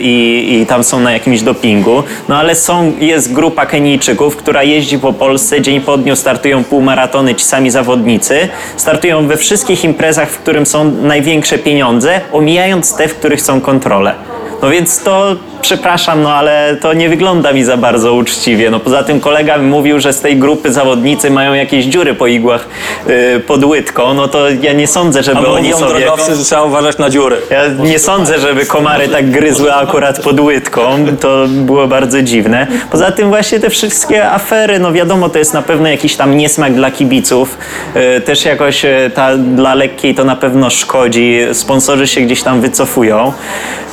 i, 0.00 0.58
i 0.62 0.66
tam 0.66 0.84
są 0.84 1.00
na 1.00 1.12
jakimś 1.12 1.42
dopingu, 1.42 2.02
no 2.28 2.36
ale 2.36 2.54
są, 2.54 2.92
jest 3.00 3.32
grupa 3.32 3.66
Kenijczyków, 3.66 4.36
która 4.36 4.62
jeździ 4.62 4.98
po 4.98 5.12
Polsce, 5.12 5.60
dzień 5.60 5.80
po 5.80 5.98
dniu 5.98 6.16
startują 6.16 6.64
półmaratony, 6.64 7.34
ci 7.34 7.44
sami 7.44 7.70
zawodnicy, 7.70 8.48
startują 8.76 9.26
we 9.26 9.36
wszystkich 9.36 9.84
imprezach, 9.84 10.30
w 10.30 10.38
którym 10.38 10.66
są 10.66 10.84
największe 10.84 11.58
pieniądze, 11.58 12.20
omijając 12.32 12.94
te, 12.94 13.08
w 13.08 13.14
których 13.14 13.40
są 13.40 13.60
kontrole. 13.60 14.14
No 14.62 14.70
więc 14.70 15.02
to 15.02 15.36
przepraszam, 15.68 16.22
no 16.22 16.34
ale 16.34 16.76
to 16.80 16.92
nie 16.92 17.08
wygląda 17.08 17.52
mi 17.52 17.64
za 17.64 17.76
bardzo 17.76 18.14
uczciwie. 18.14 18.70
No 18.70 18.80
poza 18.80 19.02
tym 19.02 19.20
kolega 19.20 19.58
mi 19.58 19.66
mówił, 19.66 20.00
że 20.00 20.12
z 20.12 20.20
tej 20.20 20.36
grupy 20.36 20.72
zawodnicy 20.72 21.30
mają 21.30 21.54
jakieś 21.54 21.84
dziury 21.84 22.14
po 22.14 22.26
igłach 22.26 22.68
yy, 23.06 23.40
pod 23.40 23.64
łydką, 23.64 24.14
no 24.14 24.28
to 24.28 24.50
ja 24.62 24.72
nie 24.72 24.86
sądzę, 24.86 25.22
żeby 25.22 25.38
A 25.38 25.46
oni 25.46 25.72
sobie... 25.72 26.00
drogowcy, 26.00 26.36
że 26.36 26.44
trzeba 26.44 26.62
uważać 26.62 26.98
na 26.98 27.10
dziury. 27.10 27.36
Ja 27.50 27.62
nie 27.78 27.98
sądzę, 27.98 28.38
żeby 28.38 28.66
komary 28.66 29.08
tak 29.08 29.30
gryzły 29.30 29.74
akurat 29.74 30.20
pod 30.20 30.40
łydką. 30.40 30.80
To 31.20 31.46
było 31.48 31.86
bardzo 31.86 32.22
dziwne. 32.22 32.66
Poza 32.90 33.12
tym 33.12 33.28
właśnie 33.28 33.60
te 33.60 33.70
wszystkie 33.70 34.30
afery, 34.30 34.78
no 34.78 34.92
wiadomo, 34.92 35.28
to 35.28 35.38
jest 35.38 35.54
na 35.54 35.62
pewno 35.62 35.88
jakiś 35.88 36.16
tam 36.16 36.36
niesmak 36.36 36.74
dla 36.74 36.90
kibiców. 36.90 37.58
Yy, 37.94 38.20
Też 38.20 38.44
jakoś 38.44 38.84
yy, 38.84 39.10
ta, 39.14 39.36
dla 39.36 39.74
lekkiej 39.74 40.14
to 40.14 40.24
na 40.24 40.36
pewno 40.36 40.70
szkodzi. 40.70 41.40
Sponsorzy 41.52 42.06
się 42.06 42.20
gdzieś 42.20 42.42
tam 42.42 42.60
wycofują. 42.60 43.32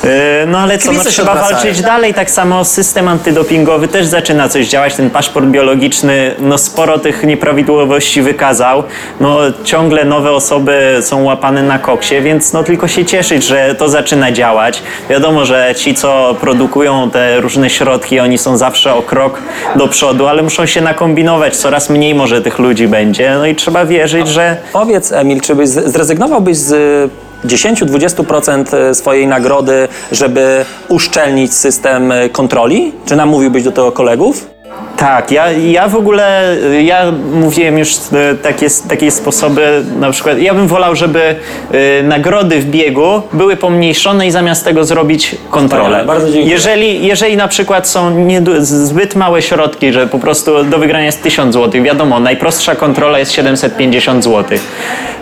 Yy, 0.04 0.10
No 0.46 0.58
ale 0.58 0.78
co, 0.78 0.92
no 0.92 1.04
trzeba 1.04 1.32
odwracają. 1.32 1.65
Walczyć 1.66 1.84
dalej. 1.84 2.14
Tak 2.14 2.30
samo 2.30 2.64
system 2.64 3.08
antydopingowy 3.08 3.88
też 3.88 4.06
zaczyna 4.06 4.48
coś 4.48 4.68
działać. 4.68 4.94
Ten 4.94 5.10
paszport 5.10 5.46
biologiczny, 5.46 6.34
no 6.38 6.58
sporo 6.58 6.98
tych 6.98 7.24
nieprawidłowości 7.24 8.22
wykazał. 8.22 8.82
No 9.20 9.38
ciągle 9.64 10.04
nowe 10.04 10.32
osoby 10.32 10.98
są 11.00 11.24
łapane 11.24 11.62
na 11.62 11.78
koksie, 11.78 12.20
więc 12.20 12.52
no 12.52 12.64
tylko 12.64 12.88
się 12.88 13.04
cieszyć, 13.04 13.44
że 13.44 13.74
to 13.74 13.88
zaczyna 13.88 14.32
działać. 14.32 14.82
Wiadomo, 15.10 15.44
że 15.44 15.74
ci, 15.76 15.94
co 15.94 16.36
produkują 16.40 17.10
te 17.10 17.40
różne 17.40 17.70
środki, 17.70 18.20
oni 18.20 18.38
są 18.38 18.56
zawsze 18.56 18.94
o 18.94 19.02
krok 19.02 19.42
do 19.76 19.88
przodu, 19.88 20.26
ale 20.26 20.42
muszą 20.42 20.66
się 20.66 20.80
nakombinować. 20.80 21.56
Coraz 21.56 21.90
mniej 21.90 22.14
może 22.14 22.42
tych 22.42 22.58
ludzi 22.58 22.88
będzie. 22.88 23.34
No 23.34 23.46
i 23.46 23.54
trzeba 23.54 23.84
wierzyć, 23.84 24.28
że 24.28 24.56
Powiedz, 24.72 25.12
Emil, 25.12 25.40
czy 25.40 25.54
byś 25.54 25.68
zrezygnowałbyś 25.68 26.56
z 26.56 27.10
10-20% 27.46 28.94
swojej 28.94 29.26
nagrody, 29.26 29.88
żeby 30.12 30.64
uszczelnić 30.88 31.54
system 31.54 32.12
kontroli? 32.32 32.92
Czy 33.06 33.16
namówiłbyś 33.16 33.62
do 33.62 33.72
tego 33.72 33.92
kolegów? 33.92 34.55
Tak, 34.96 35.30
ja, 35.30 35.52
ja 35.52 35.88
w 35.88 35.96
ogóle, 35.96 36.56
y, 36.56 36.82
ja 36.82 37.12
mówiłem 37.32 37.78
już 37.78 37.96
y, 37.96 37.98
takie, 38.42 38.66
takie 38.88 39.10
sposoby, 39.10 39.84
na 39.98 40.10
przykład, 40.10 40.38
ja 40.38 40.54
bym 40.54 40.68
wolał, 40.68 40.96
żeby 40.96 41.34
y, 41.74 42.02
nagrody 42.02 42.60
w 42.60 42.64
biegu 42.64 43.22
były 43.32 43.56
pomniejszone 43.56 44.26
i 44.26 44.30
zamiast 44.30 44.64
tego 44.64 44.84
zrobić 44.84 45.36
kontrolę. 45.50 46.04
Bardzo 46.06 46.26
dziękuję. 46.26 46.52
Jeżeli, 46.52 47.06
jeżeli 47.06 47.36
na 47.36 47.48
przykład 47.48 47.88
są 47.88 48.10
nie, 48.10 48.42
zbyt 48.60 49.14
małe 49.14 49.42
środki, 49.42 49.92
że 49.92 50.06
po 50.06 50.18
prostu 50.18 50.64
do 50.64 50.78
wygrania 50.78 51.06
jest 51.06 51.22
1000 51.22 51.54
zł, 51.54 51.82
wiadomo, 51.82 52.20
najprostsza 52.20 52.74
kontrola 52.74 53.18
jest 53.18 53.32
750 53.32 54.24
zł. 54.24 54.58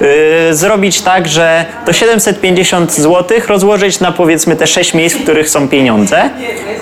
Yy, 0.01 0.55
zrobić 0.55 1.01
tak, 1.01 1.29
że 1.29 1.65
to 1.87 1.93
750 1.93 2.93
zł 2.93 3.39
rozłożyć 3.49 4.01
na 4.01 4.13
powiedzmy 4.13 4.57
te 4.57 4.67
6 4.67 4.95
miejsc, 4.95 5.17
w 5.17 5.23
których 5.23 5.51
są 5.51 5.69
pieniądze 5.69 6.31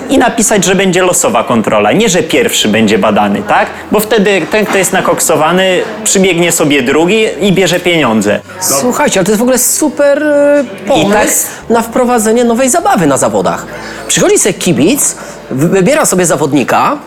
i 0.09 0.17
napisać, 0.17 0.65
że 0.65 0.75
będzie 0.75 1.01
losowa 1.01 1.43
kontrola. 1.43 1.91
Nie, 1.91 2.09
że 2.09 2.23
pierwszy 2.23 2.67
będzie 2.67 2.82
badany, 2.97 3.41
tak? 3.47 3.67
Bo 3.91 3.99
wtedy 3.99 4.41
ten, 4.51 4.65
kto 4.65 4.77
jest 4.77 4.93
nakoksowany, 4.93 5.81
przybiegnie 6.03 6.51
sobie 6.51 6.81
drugi 6.81 7.25
i 7.41 7.51
bierze 7.53 7.79
pieniądze. 7.79 8.39
Słuchajcie, 8.59 9.19
ale 9.19 9.25
to 9.25 9.31
jest 9.31 9.39
w 9.39 9.43
ogóle 9.43 9.57
super 9.57 10.23
e, 10.23 10.63
pomysł 10.87 11.47
na 11.69 11.81
wprowadzenie 11.81 12.43
nowej 12.43 12.69
zabawy 12.69 13.07
na 13.07 13.17
zawodach. 13.17 13.65
Przychodzi 14.07 14.39
sobie 14.39 14.53
kibic, 14.53 15.15
wy- 15.51 15.67
wybiera 15.69 16.05
sobie 16.05 16.25
zawodnika 16.25 16.97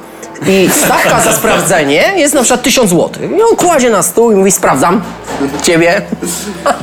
i 0.46 0.68
stawka 0.84 1.20
za 1.20 1.32
sprawdzenie 1.32 2.12
jest 2.16 2.34
na 2.34 2.40
przykład 2.40 2.62
1000 2.62 2.90
zł. 2.90 3.10
I 3.38 3.42
on 3.42 3.56
kładzie 3.56 3.90
na 3.90 4.02
stół 4.02 4.32
i 4.32 4.34
mówi 4.34 4.52
sprawdzam 4.52 5.02
ciebie. 5.62 6.02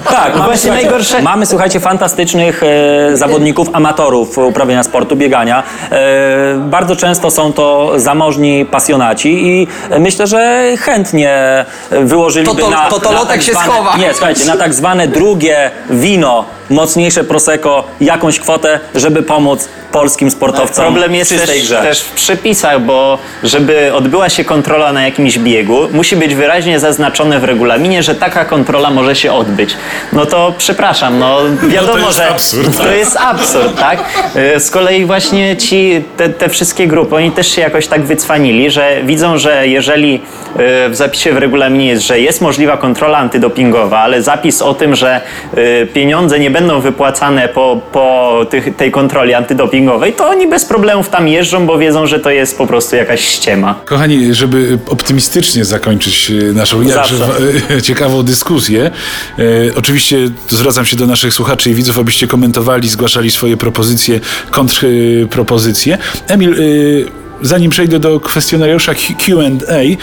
Tak, 0.10 0.34
mamy, 0.34 0.44
właśnie 0.46 0.58
słuchajcie, 0.72 0.90
najgorsze- 0.92 1.22
mamy, 1.24 1.46
słuchajcie, 1.46 1.80
fantastycznych 1.80 2.62
e, 2.64 3.18
zawodników, 3.18 3.68
amatorów 3.74 4.38
uprawiania 4.38 4.84
sportu, 4.84 5.16
biegania. 5.16 5.64
E, 5.92 5.98
bardzo 6.58 6.96
często 6.96 7.32
są 7.32 7.54
to 7.54 7.92
zamożni 8.00 8.66
pasjonaci 8.66 9.48
i 9.48 9.68
myślę, 10.00 10.28
że 10.28 10.64
chętnie 10.80 11.66
wyłożyliby 11.92 12.52
To 12.56 12.62
to- 12.62 12.70
na... 12.70 12.90
to 12.90 13.00
to 13.00 13.12
na 13.12 13.16
Lotek 13.16 13.32
tak 13.36 13.42
się 13.42 13.52
zwane, 13.52 13.68
schowa. 13.68 13.98
Nie, 13.98 14.14
słuchajcie, 14.14 14.46
na 14.46 14.58
tak 14.58 14.74
zwane 14.74 15.08
drugie 15.08 15.72
wino, 15.90 16.46
mocniejsze 16.70 17.24
Prosecco, 17.24 17.84
jakąś 18.02 18.40
kwotę, 18.40 18.80
żeby 18.96 19.24
pomóc 19.24 19.70
polskim 19.92 20.32
sportowcom 20.32 20.86
Problem 20.86 21.16
jest 21.16 21.32
w 21.34 21.38
czystej 21.38 21.58
też, 21.60 21.68
grze. 21.68 21.82
też 21.82 22.02
w 22.02 22.12
przepisach, 22.12 22.82
bo 22.82 23.18
żeby 23.44 23.94
odbyła 23.94 24.30
się 24.30 24.44
kontrola 24.46 24.94
na 24.94 25.04
jakimś 25.06 25.40
biegu, 25.40 25.80
musi 25.92 26.16
być 26.16 26.36
wyraźnie 26.36 26.80
zaznaczone 26.80 27.40
w 27.40 27.44
regulaminie, 27.44 28.04
że 28.04 28.16
taka 28.16 28.46
kontrola 28.46 28.90
może 28.90 29.16
się 29.16 29.34
odbyć. 29.34 29.76
No 30.14 30.26
to 30.26 30.54
przepraszam, 30.58 31.20
no 31.20 31.38
wiadomo, 31.76 31.98
jest 32.06 32.18
że 32.18 32.30
absurd. 32.30 32.78
to 32.78 32.92
jest 32.92 33.18
absurd, 33.18 33.80
tak? 33.80 34.00
Y, 34.56 34.60
Z 34.60 34.72
kolei 34.72 35.06
właśnie 35.06 35.58
ci, 35.58 36.04
te, 36.18 36.30
te 36.30 36.50
wszystkie 36.50 36.88
grupy, 36.88 37.16
oni 37.16 37.32
też 37.32 37.48
się 37.56 37.62
jakoś 37.62 37.88
tak 37.88 38.02
wycwanili, 38.04 38.72
że 38.72 38.98
widzą, 39.04 39.38
że 39.38 39.68
jeżeli 39.68 40.16
y, 40.16 40.20
w 40.90 40.96
zapisie 40.96 41.34
w 41.34 41.38
regulaminie 41.38 41.86
jest, 41.88 42.08
że 42.08 42.20
jest 42.20 42.42
możliwa 42.42 42.78
kontrola 42.78 43.18
antydopingowa, 43.18 44.00
ale 44.00 44.22
zapis 44.22 44.62
o 44.62 44.74
tym, 44.74 44.96
że 44.96 45.22
y, 45.58 45.88
pieniądze 45.94 46.40
nie 46.40 46.52
będą 46.52 46.80
wypłacane 46.80 47.48
po, 47.48 47.80
po 47.92 48.40
tych, 48.50 48.76
tej 48.76 48.92
kontroli 48.92 49.34
antydopingowej, 49.34 50.14
to 50.14 50.28
oni 50.28 50.48
bez 50.48 50.66
problemów 50.66 51.10
tam 51.10 51.28
jeżdżą, 51.28 51.66
bo 51.66 51.78
wiedzą, 51.78 52.08
że 52.08 52.20
to 52.20 52.30
jest 52.30 52.58
po 52.58 52.68
prostu 52.68 52.96
jakaś 52.96 53.33
ściema. 53.34 53.76
Kochani, 53.86 54.34
żeby 54.34 54.80
optymistycznie 54.88 55.66
zakończyć 55.66 56.32
e, 56.32 56.54
naszą 56.54 56.82
jakże 56.82 57.26
e, 57.78 57.82
ciekawą 57.82 58.24
dyskusję, 58.24 58.92
e, 59.40 59.44
oczywiście 59.76 60.18
zwracam 60.50 60.86
się 60.86 60.96
do 60.96 61.08
naszych 61.08 61.34
słuchaczy 61.34 61.70
i 61.70 61.74
widzów, 61.74 62.00
abyście 62.00 62.28
komentowali, 62.28 62.90
zgłaszali 62.90 63.32
swoje 63.32 63.58
propozycje, 63.58 64.20
kontrpropozycje. 64.52 65.98
Emil, 66.28 66.54
e, 66.54 67.24
zanim 67.44 67.72
przejdę 67.72 68.00
do 68.00 68.20
kwestionariusza 68.20 68.94
Q&A, 68.96 69.74
e, 69.74 69.96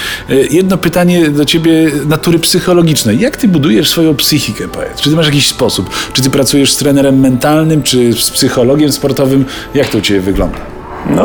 jedno 0.51 0.79
pytanie 0.79 1.31
do 1.31 1.45
ciebie 1.45 1.91
natury 2.07 2.39
psychologicznej. 2.39 3.21
Jak 3.21 3.37
ty 3.37 3.49
budujesz 3.49 3.89
swoją 3.89 4.15
psychikę, 4.15 4.69
powiedz? 4.69 5.01
Czy 5.01 5.11
ty 5.11 5.17
masz 5.17 5.27
jakiś 5.27 5.47
sposób? 5.47 5.91
Czy 6.13 6.23
ty 6.23 6.31
pracujesz 6.31 6.73
z 6.73 6.77
trenerem 6.77 7.21
mentalnym, 7.21 7.83
czy 7.83 8.13
z 8.13 8.31
psychologiem 8.31 8.93
sportowym? 8.93 9.45
Jak 9.75 9.89
to 9.89 9.99
u 9.99 10.01
ciebie 10.01 10.21
wygląda? 10.21 10.70
No, 11.07 11.25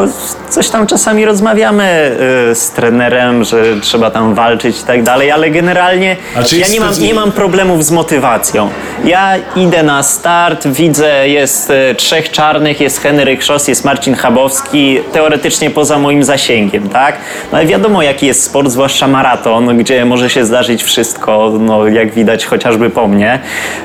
coś 0.50 0.70
tam 0.70 0.88
czasami 0.88 1.26
rozmawiamy 1.26 2.18
y, 2.52 2.56
z 2.56 2.72
trenerem, 2.72 3.44
że 3.44 3.64
trzeba 3.82 4.12
tam 4.12 4.34
walczyć 4.36 4.82
i 4.82 4.84
tak 4.84 5.04
dalej, 5.04 5.32
ale 5.32 5.50
generalnie 5.50 6.16
ja 6.58 6.68
nie 6.68 6.80
mam, 6.80 6.94
nie 7.00 7.14
mam 7.14 7.32
problemów 7.32 7.86
z 7.86 7.92
motywacją. 7.92 8.70
Ja 9.06 9.34
idę 9.56 9.84
na 9.84 10.04
start, 10.04 10.68
widzę, 10.68 11.30
jest 11.30 11.70
y, 11.70 11.96
trzech 11.96 12.32
czarnych, 12.32 12.82
jest 12.82 13.02
Henryk 13.02 13.44
Szos, 13.44 13.68
jest 13.68 13.86
Marcin 13.86 14.16
Chabowski, 14.16 15.00
teoretycznie 15.12 15.70
poza 15.70 16.00
moim 16.00 16.24
zasięgiem, 16.24 16.90
tak? 16.90 17.18
No 17.52 17.58
ale 17.58 17.68
wiadomo, 17.68 18.02
jaki 18.02 18.26
jest 18.26 18.44
sport, 18.44 18.70
zwłaszcza 18.70 19.08
maraton, 19.08 19.78
gdzie 19.78 20.06
może 20.06 20.30
się 20.30 20.46
zdarzyć 20.46 20.84
wszystko, 20.84 21.52
no 21.60 21.88
jak 21.88 22.14
widać 22.14 22.46
chociażby 22.46 22.90
po 22.90 23.08
mnie, 23.08 23.40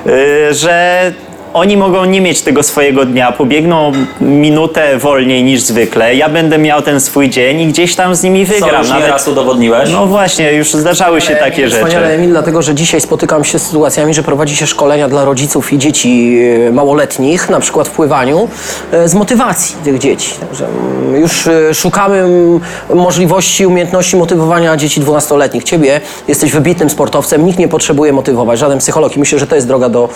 y, 0.07 0.55
że 0.55 1.13
oni 1.55 1.77
mogą 1.77 2.05
nie 2.05 2.21
mieć 2.21 2.43
tego 2.43 2.63
swojego 2.63 3.05
dnia, 3.05 3.33
pobiegną 3.33 3.93
minutę 4.21 4.99
wolniej 4.99 5.45
niż 5.45 5.61
zwykle. 5.61 6.15
Ja 6.15 6.29
będę 6.29 6.59
miał 6.59 6.83
ten 6.83 7.01
swój 7.01 7.31
dzień 7.31 7.61
i 7.61 7.67
gdzieś 7.67 7.97
tam 7.97 8.15
z 8.15 8.23
nimi 8.23 8.47
Co 8.47 8.53
wygram. 8.53 8.83
już 8.83 8.93
nieraz 8.93 9.29
udowodniłeś. 9.29 9.91
No 9.93 10.07
właśnie, 10.07 10.53
już 10.53 10.73
zdarzały 10.73 11.21
się 11.21 11.37
takie 11.37 11.69
Wspaniale, 11.69 12.07
rzeczy. 12.07 12.15
Emil, 12.15 12.31
dlatego 12.31 12.63
że 12.63 12.75
dzisiaj 12.75 13.01
spotykam 13.01 13.45
się 13.45 13.59
z 13.59 13.63
sytuacjami, 13.63 14.15
że 14.15 14.23
prowadzi 14.23 14.57
się 14.57 14.67
szkolenia 14.67 15.09
dla 15.09 15.25
rodziców 15.25 15.73
i 15.73 15.79
dzieci 15.79 16.39
e, 16.69 16.73
małoletnich, 16.73 17.51
na 17.51 17.61
przykład 17.61 17.89
w 17.89 17.91
pływaniu, 17.91 18.49
e, 18.93 19.09
z 19.09 19.15
motywacji 19.15 19.77
tych 19.85 19.99
dzieci. 19.99 20.35
Także 20.41 20.67
mm, 20.67 21.21
już 21.21 21.47
e, 21.47 21.75
szukamy 21.75 22.19
mm, 22.19 22.61
możliwości, 22.95 23.67
umiejętności 23.67 24.17
motywowania 24.17 24.77
dzieci 24.77 25.01
12-letnich. 25.01 25.63
Ciebie 25.63 26.01
jesteś 26.29 26.53
wybitnym 26.53 26.91
sportowcem, 26.91 27.47
nikt 27.47 27.59
nie 27.59 27.69
potrzebuje 27.69 28.13
motywować, 28.13 28.59
żaden 28.59 28.79
psycholog 28.79 29.17
i 29.17 29.19
myślę, 29.21 29.39
że 29.39 29.47
to 29.47 29.55
jest 29.55 29.67
droga 29.67 29.89
do, 29.89 30.09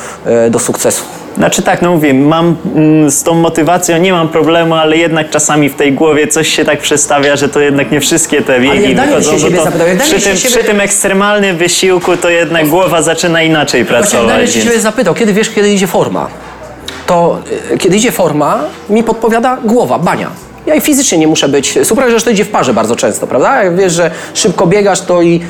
do 0.51 0.59
sukcesu. 0.59 1.05
Znaczy 1.37 1.63
tak, 1.63 1.83
no 1.83 1.91
mówię, 1.91 2.15
mam 2.15 2.57
mm, 2.75 3.11
z 3.11 3.23
tą 3.23 3.35
motywacją 3.35 3.99
nie 3.99 4.13
mam 4.13 4.29
problemu, 4.29 4.75
ale 4.75 4.97
jednak 4.97 5.31
czasami 5.31 5.69
w 5.69 5.75
tej 5.75 5.93
głowie 5.93 6.29
coś 6.29 6.49
się 6.49 6.65
tak 6.65 6.79
przestawia, 6.81 7.37
że 7.37 7.49
to 7.49 7.61
jednak 7.61 7.91
nie 7.91 8.01
wszystkie 8.01 8.43
te 8.43 8.61
biegi 8.61 8.95
jak 8.95 9.07
wychodzą. 9.07 9.33
się 9.33 9.39
siebie 9.39 9.57
to 9.59 9.65
zapytał, 9.65 9.89
jak 9.89 9.99
przy, 9.99 10.21
się 10.21 10.27
tym, 10.29 10.37
siebie- 10.37 10.49
przy 10.57 10.65
tym 10.65 10.81
ekstremalnym 10.81 11.57
wysiłku 11.57 12.17
to 12.17 12.31
jednak 12.31 12.69
głowa 12.69 13.03
zaczyna 13.03 13.43
inaczej 13.43 13.85
Właśnie 13.85 14.01
pracować. 14.01 14.49
Się 14.51 14.55
więc- 14.55 14.67
ciebie 14.67 14.81
zapytał, 14.81 15.15
kiedy 15.15 15.33
wiesz, 15.33 15.51
kiedy 15.51 15.71
idzie 15.73 15.87
forma? 15.87 16.29
To 17.07 17.39
e, 17.73 17.79
kiedy 17.79 17.97
idzie 17.97 18.13
forma, 18.13 18.61
mi 18.91 19.03
podpowiada 19.05 19.57
głowa, 19.65 19.99
bania. 19.99 20.31
Ja 20.67 20.75
i 20.75 20.81
fizycznie 20.81 21.19
nie 21.19 21.27
muszę 21.27 21.49
być 21.49 21.79
super, 21.87 22.11
że 22.11 22.21
to 22.21 22.31
idzie 22.31 22.45
w 22.45 22.51
parze 22.51 22.75
bardzo 22.75 22.97
często, 22.97 23.27
prawda? 23.27 23.65
Jak 23.65 23.77
wiesz, 23.77 23.93
że 23.93 24.11
szybko 24.35 24.67
biegasz, 24.67 25.01
to 25.01 25.23
i 25.23 25.41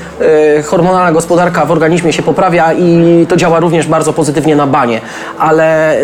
e, 0.59 0.63
hormonalna 0.63 1.13
gospodarka 1.13 1.65
w 1.67 1.71
organizmie 1.71 2.13
się 2.13 2.23
poprawia 2.23 2.73
i 2.73 3.27
to 3.29 3.37
działa 3.37 3.61
również 3.61 3.87
bardzo 3.87 4.13
pozytywnie 4.13 4.57
na 4.57 4.67
banie. 4.67 5.01
Ale 5.39 5.97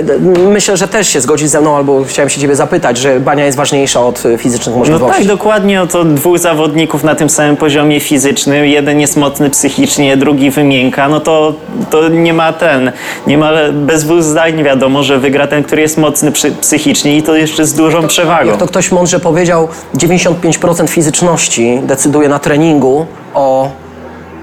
myślę, 0.49 0.77
że 0.77 0.89
też 0.89 1.09
się 1.09 1.21
zgodzisz 1.21 1.49
ze 1.49 1.61
mną, 1.61 1.77
albo 1.77 2.05
chciałem 2.05 2.29
się 2.29 2.41
ciebie 2.41 2.57
zapytać, 2.57 2.99
że 2.99 3.21
bania 3.21 3.45
jest 3.47 3.57
ważniejsza 3.59 4.01
od 4.07 4.23
fizycznych 4.39 4.75
No 4.75 4.79
możliwości. 4.79 5.19
tak, 5.19 5.27
dokładnie. 5.27 5.83
Oto 5.83 6.05
dwóch 6.05 6.39
zawodników 6.39 7.05
na 7.05 7.15
tym 7.15 7.31
samym 7.31 7.57
poziomie 7.57 8.01
fizycznym. 8.01 8.65
Jeden 8.65 9.01
jest 9.01 9.17
mocny 9.17 9.51
psychicznie, 9.51 10.17
drugi 10.17 10.51
wymięka. 10.51 11.09
No 11.09 11.21
to, 11.21 11.55
to 11.91 12.09
nie 12.09 12.35
ma 12.35 12.53
ten, 12.53 12.93
nie 13.27 13.39
ma 13.39 13.51
bez 13.73 14.05
dwóch 14.05 14.23
zdań 14.23 14.65
wiadomo, 14.65 15.03
że 15.03 15.19
wygra 15.19 15.47
ten, 15.47 15.63
który 15.63 15.83
jest 15.83 15.99
mocny 15.99 16.33
psychicznie 16.61 17.17
i 17.17 17.23
to 17.23 17.37
jeszcze 17.37 17.65
z 17.67 17.75
dużą 17.75 18.07
przewagą. 18.07 18.51
Jak 18.51 18.57
to 18.59 18.67
ktoś 18.67 18.93
mądrze 19.01 19.21
powiedział, 19.21 19.69
95% 19.95 20.89
fizyczności 20.89 21.81
decyduje 21.83 22.29
na 22.29 22.39
treningu 22.39 23.07
o 23.35 23.71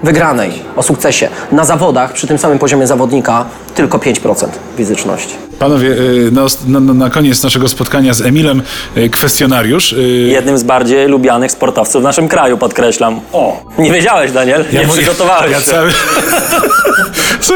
wygranej, 0.04 0.52
o 0.76 0.84
sukcesie. 0.84 1.30
Na 1.52 1.66
zawodach, 1.66 2.14
przy 2.14 2.28
tym 2.28 2.38
samym 2.38 2.60
poziomie 2.60 2.88
zawodnika, 2.88 3.46
tylko 3.76 3.98
5% 3.98 4.48
fizyczności. 4.78 5.34
Panowie, 5.60 5.88
y, 5.90 6.32
na, 6.32 6.80
na, 6.80 6.94
na- 6.94 7.10
koniec 7.10 7.44
naszego 7.44 7.68
spotkania 7.70 8.14
z 8.14 8.22
Emilem 8.22 8.62
y, 8.98 9.10
kwestionariusz. 9.10 9.94
y, 9.94 9.98
Jednym 10.32 10.58
z 10.58 10.64
bardziej 10.64 11.08
lubianych 11.08 11.52
sportowców 11.52 12.02
w 12.02 12.04
naszym 12.04 12.28
kraju, 12.28 12.58
podkreślam. 12.58 13.20
O, 13.34 13.64
nie 13.78 13.92
wiedziałeś, 13.92 14.32
Daniel? 14.32 14.66
nie 14.74 14.80
mówię- 14.88 14.94
przygotowałeś 15.02 15.52
ja 15.52 15.60
się. 15.62 15.72
Cały... 15.72 15.90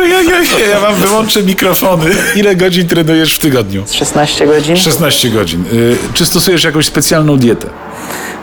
Ja, 0.09 0.21
ja, 0.21 0.21
ja, 0.59 0.67
ja 0.69 0.79
wam 0.79 0.95
wyłączę 0.95 1.43
mikrofony. 1.43 2.05
Ile 2.35 2.55
godzin 2.55 2.87
trenujesz 2.87 3.33
w 3.35 3.39
tygodniu? 3.39 3.83
16 3.91 4.47
godzin? 4.47 4.77
16 4.77 5.29
godzin. 5.29 5.63
Czy 6.13 6.25
stosujesz 6.25 6.63
jakąś 6.63 6.85
specjalną 6.85 7.37
dietę? 7.37 7.67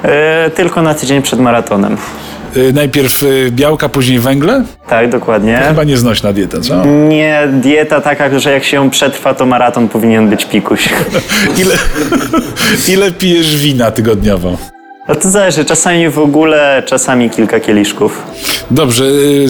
E, 0.02 0.50
tylko 0.50 0.82
na 0.82 0.94
tydzień 0.94 1.22
przed 1.22 1.40
maratonem. 1.40 1.96
Y, 2.56 2.72
najpierw 2.72 3.22
y, 3.22 3.50
białka, 3.50 3.88
później 3.88 4.18
węgle? 4.18 4.64
Tak, 4.88 5.08
dokładnie. 5.08 5.60
Chyba 5.68 5.84
nieznośna 5.84 6.32
dieta, 6.32 6.60
co? 6.60 6.84
Nie 6.84 7.48
dieta 7.52 8.00
taka, 8.00 8.38
że 8.38 8.52
jak 8.52 8.64
się 8.64 8.76
ją 8.76 8.90
przetrwa, 8.90 9.34
to 9.34 9.46
maraton 9.46 9.88
powinien 9.88 10.28
być 10.28 10.44
pikuś. 10.44 10.88
Ile, 11.62 11.74
ile 12.94 13.12
pijesz 13.12 13.56
wina 13.56 13.90
tygodniowo? 13.90 14.56
No 15.08 15.14
to 15.14 15.30
zależy, 15.30 15.64
czasami 15.64 16.08
w 16.08 16.18
ogóle, 16.18 16.82
czasami 16.86 17.30
kilka 17.30 17.60
kieliszków. 17.60 18.22
Dobrze, 18.70 19.04
y, 19.04 19.46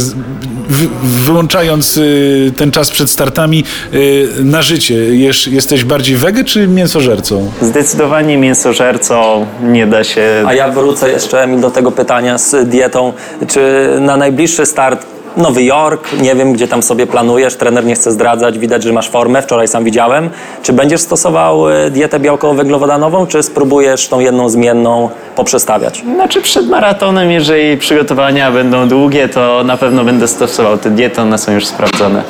wy, 0.68 0.88
wyłączając 1.02 1.96
y, 1.96 2.52
ten 2.56 2.70
czas 2.70 2.90
przed 2.90 3.10
startami 3.10 3.64
y, 3.94 4.28
na 4.44 4.62
życie, 4.62 4.94
jesz, 4.94 5.46
jesteś 5.46 5.84
bardziej 5.84 6.16
wege 6.16 6.44
czy 6.44 6.68
mięsożercą? 6.68 7.50
Zdecydowanie 7.62 8.38
mięsożercą 8.38 9.46
nie 9.62 9.86
da 9.86 10.04
się 10.04 10.44
A 10.46 10.54
ja 10.54 10.68
wrócę 10.68 11.10
jeszcze 11.10 11.42
Emil, 11.42 11.60
do 11.60 11.70
tego 11.70 11.92
pytania 11.92 12.38
z 12.38 12.68
dietą. 12.68 13.12
Czy 13.48 13.88
na 14.00 14.16
najbliższy 14.16 14.66
start 14.66 15.17
Nowy 15.38 15.64
Jork, 15.64 16.08
nie 16.20 16.34
wiem 16.34 16.52
gdzie 16.52 16.68
tam 16.68 16.82
sobie 16.82 17.06
planujesz, 17.06 17.56
trener 17.56 17.84
nie 17.84 17.94
chce 17.94 18.12
zdradzać, 18.12 18.58
widać, 18.58 18.82
że 18.82 18.92
masz 18.92 19.10
formę, 19.10 19.42
wczoraj 19.42 19.68
sam 19.68 19.84
widziałem. 19.84 20.30
Czy 20.62 20.72
będziesz 20.72 21.00
stosował 21.00 21.70
y, 21.70 21.90
dietę 21.90 22.20
białkowo-węglowodanową, 22.20 23.26
czy 23.26 23.42
spróbujesz 23.42 24.08
tą 24.08 24.20
jedną 24.20 24.48
zmienną 24.48 25.10
poprzestawiać? 25.36 26.02
Znaczy 26.14 26.42
przed 26.42 26.68
maratonem, 26.68 27.30
jeżeli 27.30 27.76
przygotowania 27.76 28.52
będą 28.52 28.88
długie, 28.88 29.28
to 29.28 29.64
na 29.64 29.76
pewno 29.76 30.04
będę 30.04 30.28
stosował 30.28 30.78
tę 30.78 30.90
dietę, 30.90 31.22
one 31.22 31.38
są 31.38 31.52
już 31.52 31.66
sprawdzone. 31.66 32.22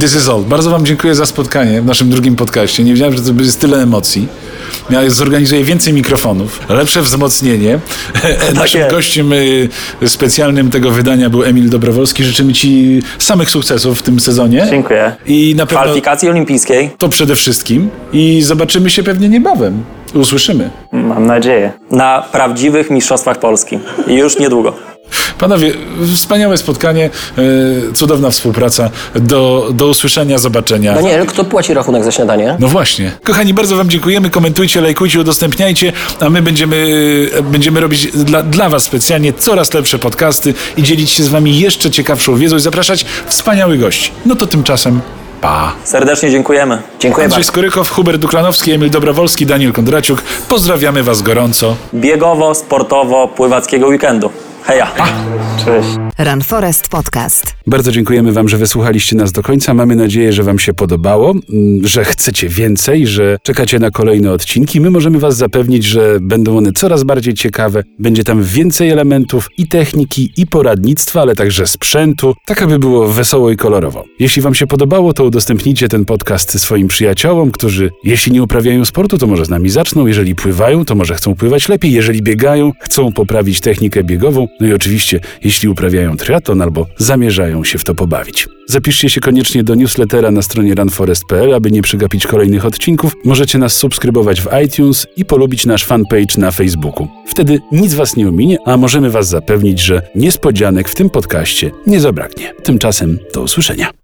This 0.00 0.16
is 0.16 0.28
all. 0.28 0.42
Bardzo 0.42 0.70
Wam 0.70 0.86
dziękuję 0.86 1.14
za 1.14 1.26
spotkanie 1.26 1.82
w 1.82 1.86
naszym 1.86 2.10
drugim 2.10 2.36
podcaście. 2.36 2.84
Nie 2.84 2.92
wiedziałem, 2.92 3.16
że 3.16 3.22
to 3.22 3.32
będzie 3.32 3.52
tyle 3.52 3.76
emocji. 3.82 4.28
Ja 4.90 5.10
zorganizuję 5.10 5.64
więcej 5.64 5.92
mikrofonów, 5.92 6.60
lepsze 6.68 7.02
wzmocnienie. 7.02 7.78
Naszym 8.54 8.80
jest. 8.80 8.94
gościem 8.94 9.32
y, 9.32 9.68
specjalnym 10.06 10.70
tego 10.70 10.90
wydania 10.90 11.30
był 11.30 11.44
Emil 11.44 11.70
Dobrowolski. 11.70 12.24
Życzymy 12.24 12.52
Ci 12.52 13.02
samych 13.18 13.50
sukcesów 13.50 13.98
w 13.98 14.02
tym 14.02 14.20
sezonie. 14.20 14.66
Dziękuję. 14.70 15.12
I 15.26 15.54
na 15.56 15.66
pewno 15.66 15.80
Kwalifikacji 15.82 16.28
olimpijskiej 16.28 16.90
to 16.98 17.08
przede 17.08 17.36
wszystkim. 17.36 17.90
I 18.12 18.42
zobaczymy 18.42 18.90
się 18.90 19.02
pewnie 19.02 19.28
niebawem. 19.28 19.84
Usłyszymy. 20.14 20.70
Mam 20.92 21.26
nadzieję. 21.26 21.72
na 21.90 22.22
prawdziwych 22.32 22.90
mistrzostwach 22.90 23.38
Polski. 23.38 23.78
Już 24.06 24.38
niedługo. 24.38 24.72
Panowie, 25.40 25.72
wspaniałe 26.14 26.58
spotkanie, 26.58 27.10
y, 27.38 27.92
cudowna 27.94 28.30
współpraca. 28.30 28.90
Do, 29.14 29.68
do 29.72 29.88
usłyszenia, 29.88 30.38
zobaczenia. 30.38 30.94
Daniel, 30.94 31.26
kto 31.26 31.44
płaci 31.44 31.74
rachunek 31.74 32.04
za 32.04 32.10
śniadanie? 32.10 32.56
No 32.58 32.68
właśnie. 32.68 33.12
Kochani, 33.24 33.54
bardzo 33.54 33.76
Wam 33.76 33.90
dziękujemy. 33.90 34.30
Komentujcie, 34.30 34.80
lajkujcie, 34.80 35.20
udostępniajcie, 35.20 35.92
a 36.20 36.30
my 36.30 36.42
będziemy, 36.42 36.86
będziemy 37.42 37.80
robić 37.80 38.06
dla, 38.06 38.42
dla 38.42 38.68
Was 38.68 38.82
specjalnie 38.82 39.32
coraz 39.32 39.74
lepsze 39.74 39.98
podcasty 39.98 40.54
i 40.76 40.82
dzielić 40.82 41.10
się 41.10 41.22
z 41.22 41.28
Wami 41.28 41.60
jeszcze 41.60 41.90
ciekawszą 41.90 42.36
wiedzą 42.36 42.56
i 42.56 42.60
zapraszać 42.60 43.04
wspaniałych 43.26 43.80
gości. 43.80 44.10
No 44.26 44.36
to 44.36 44.46
tymczasem 44.46 45.00
pa. 45.40 45.72
Serdecznie 45.84 46.30
dziękujemy. 46.30 46.82
Dziękuję 47.00 47.24
Andrzej 47.24 47.38
bardzo. 47.38 47.52
Skorykow, 47.52 47.90
Hubert 47.90 48.20
Duklanowski, 48.20 48.72
Emil 48.72 48.90
Dobrowolski, 48.90 49.46
Daniel 49.46 49.72
Kondraciuk. 49.72 50.22
Pozdrawiamy 50.48 51.02
Was 51.02 51.22
gorąco. 51.22 51.76
Biegowo, 51.94 52.54
sportowo, 52.54 53.28
pływackiego 53.28 53.86
weekendu. 53.86 54.30
Heja! 54.70 54.86
Cześć. 55.64 56.09
Run 56.24 56.42
Forest 56.42 56.88
Podcast. 56.88 57.54
Bardzo 57.66 57.92
dziękujemy 57.92 58.32
Wam, 58.32 58.48
że 58.48 58.56
wysłuchaliście 58.56 59.16
nas 59.16 59.32
do 59.32 59.42
końca. 59.42 59.74
Mamy 59.74 59.96
nadzieję, 59.96 60.32
że 60.32 60.42
Wam 60.42 60.58
się 60.58 60.74
podobało, 60.74 61.30
mm, 61.30 61.86
że 61.86 62.04
chcecie 62.04 62.48
więcej, 62.48 63.06
że 63.06 63.36
czekacie 63.42 63.78
na 63.78 63.90
kolejne 63.90 64.32
odcinki. 64.32 64.80
My 64.80 64.90
możemy 64.90 65.18
Was 65.18 65.36
zapewnić, 65.36 65.84
że 65.84 66.18
będą 66.20 66.56
one 66.56 66.72
coraz 66.72 67.04
bardziej 67.04 67.34
ciekawe. 67.34 67.82
Będzie 67.98 68.24
tam 68.24 68.42
więcej 68.42 68.90
elementów 68.90 69.48
i 69.58 69.68
techniki, 69.68 70.32
i 70.36 70.46
poradnictwa, 70.46 71.20
ale 71.20 71.36
także 71.36 71.66
sprzętu, 71.66 72.34
tak 72.46 72.62
aby 72.62 72.78
było 72.78 73.08
wesoło 73.08 73.50
i 73.50 73.56
kolorowo. 73.56 74.04
Jeśli 74.18 74.42
Wam 74.42 74.54
się 74.54 74.66
podobało, 74.66 75.12
to 75.12 75.24
udostępnijcie 75.24 75.88
ten 75.88 76.04
podcast 76.04 76.60
swoim 76.60 76.88
przyjaciołom, 76.88 77.50
którzy 77.50 77.90
jeśli 78.04 78.32
nie 78.32 78.42
uprawiają 78.42 78.84
sportu, 78.84 79.18
to 79.18 79.26
może 79.26 79.44
z 79.44 79.48
nami 79.48 79.70
zaczną. 79.70 80.06
Jeżeli 80.06 80.34
pływają, 80.34 80.84
to 80.84 80.94
może 80.94 81.14
chcą 81.14 81.34
pływać 81.34 81.68
lepiej. 81.68 81.92
Jeżeli 81.92 82.22
biegają, 82.22 82.72
chcą 82.80 83.12
poprawić 83.12 83.60
technikę 83.60 84.04
biegową. 84.04 84.48
No 84.60 84.66
i 84.66 84.72
oczywiście, 84.72 85.20
jeśli 85.44 85.68
uprawiają 86.14 86.62
albo 86.62 86.86
zamierzają 86.96 87.64
się 87.64 87.78
w 87.78 87.84
to 87.84 87.94
pobawić. 87.94 88.48
Zapiszcie 88.66 89.10
się 89.10 89.20
koniecznie 89.20 89.64
do 89.64 89.74
newslettera 89.74 90.30
na 90.30 90.42
stronie 90.42 90.74
runforest.pl, 90.74 91.54
aby 91.54 91.70
nie 91.70 91.82
przegapić 91.82 92.26
kolejnych 92.26 92.66
odcinków. 92.66 93.16
Możecie 93.24 93.58
nas 93.58 93.72
subskrybować 93.72 94.40
w 94.40 94.48
iTunes 94.64 95.06
i 95.16 95.24
polubić 95.24 95.66
nasz 95.66 95.84
fanpage 95.84 96.38
na 96.38 96.50
Facebooku. 96.50 97.08
Wtedy 97.26 97.60
nic 97.72 97.94
Was 97.94 98.16
nie 98.16 98.28
ominie, 98.28 98.56
a 98.66 98.76
możemy 98.76 99.10
Was 99.10 99.28
zapewnić, 99.28 99.80
że 99.80 100.02
niespodzianek 100.14 100.88
w 100.88 100.94
tym 100.94 101.10
podcaście 101.10 101.70
nie 101.86 102.00
zabraknie. 102.00 102.54
Tymczasem 102.62 103.18
do 103.34 103.42
usłyszenia. 103.42 103.99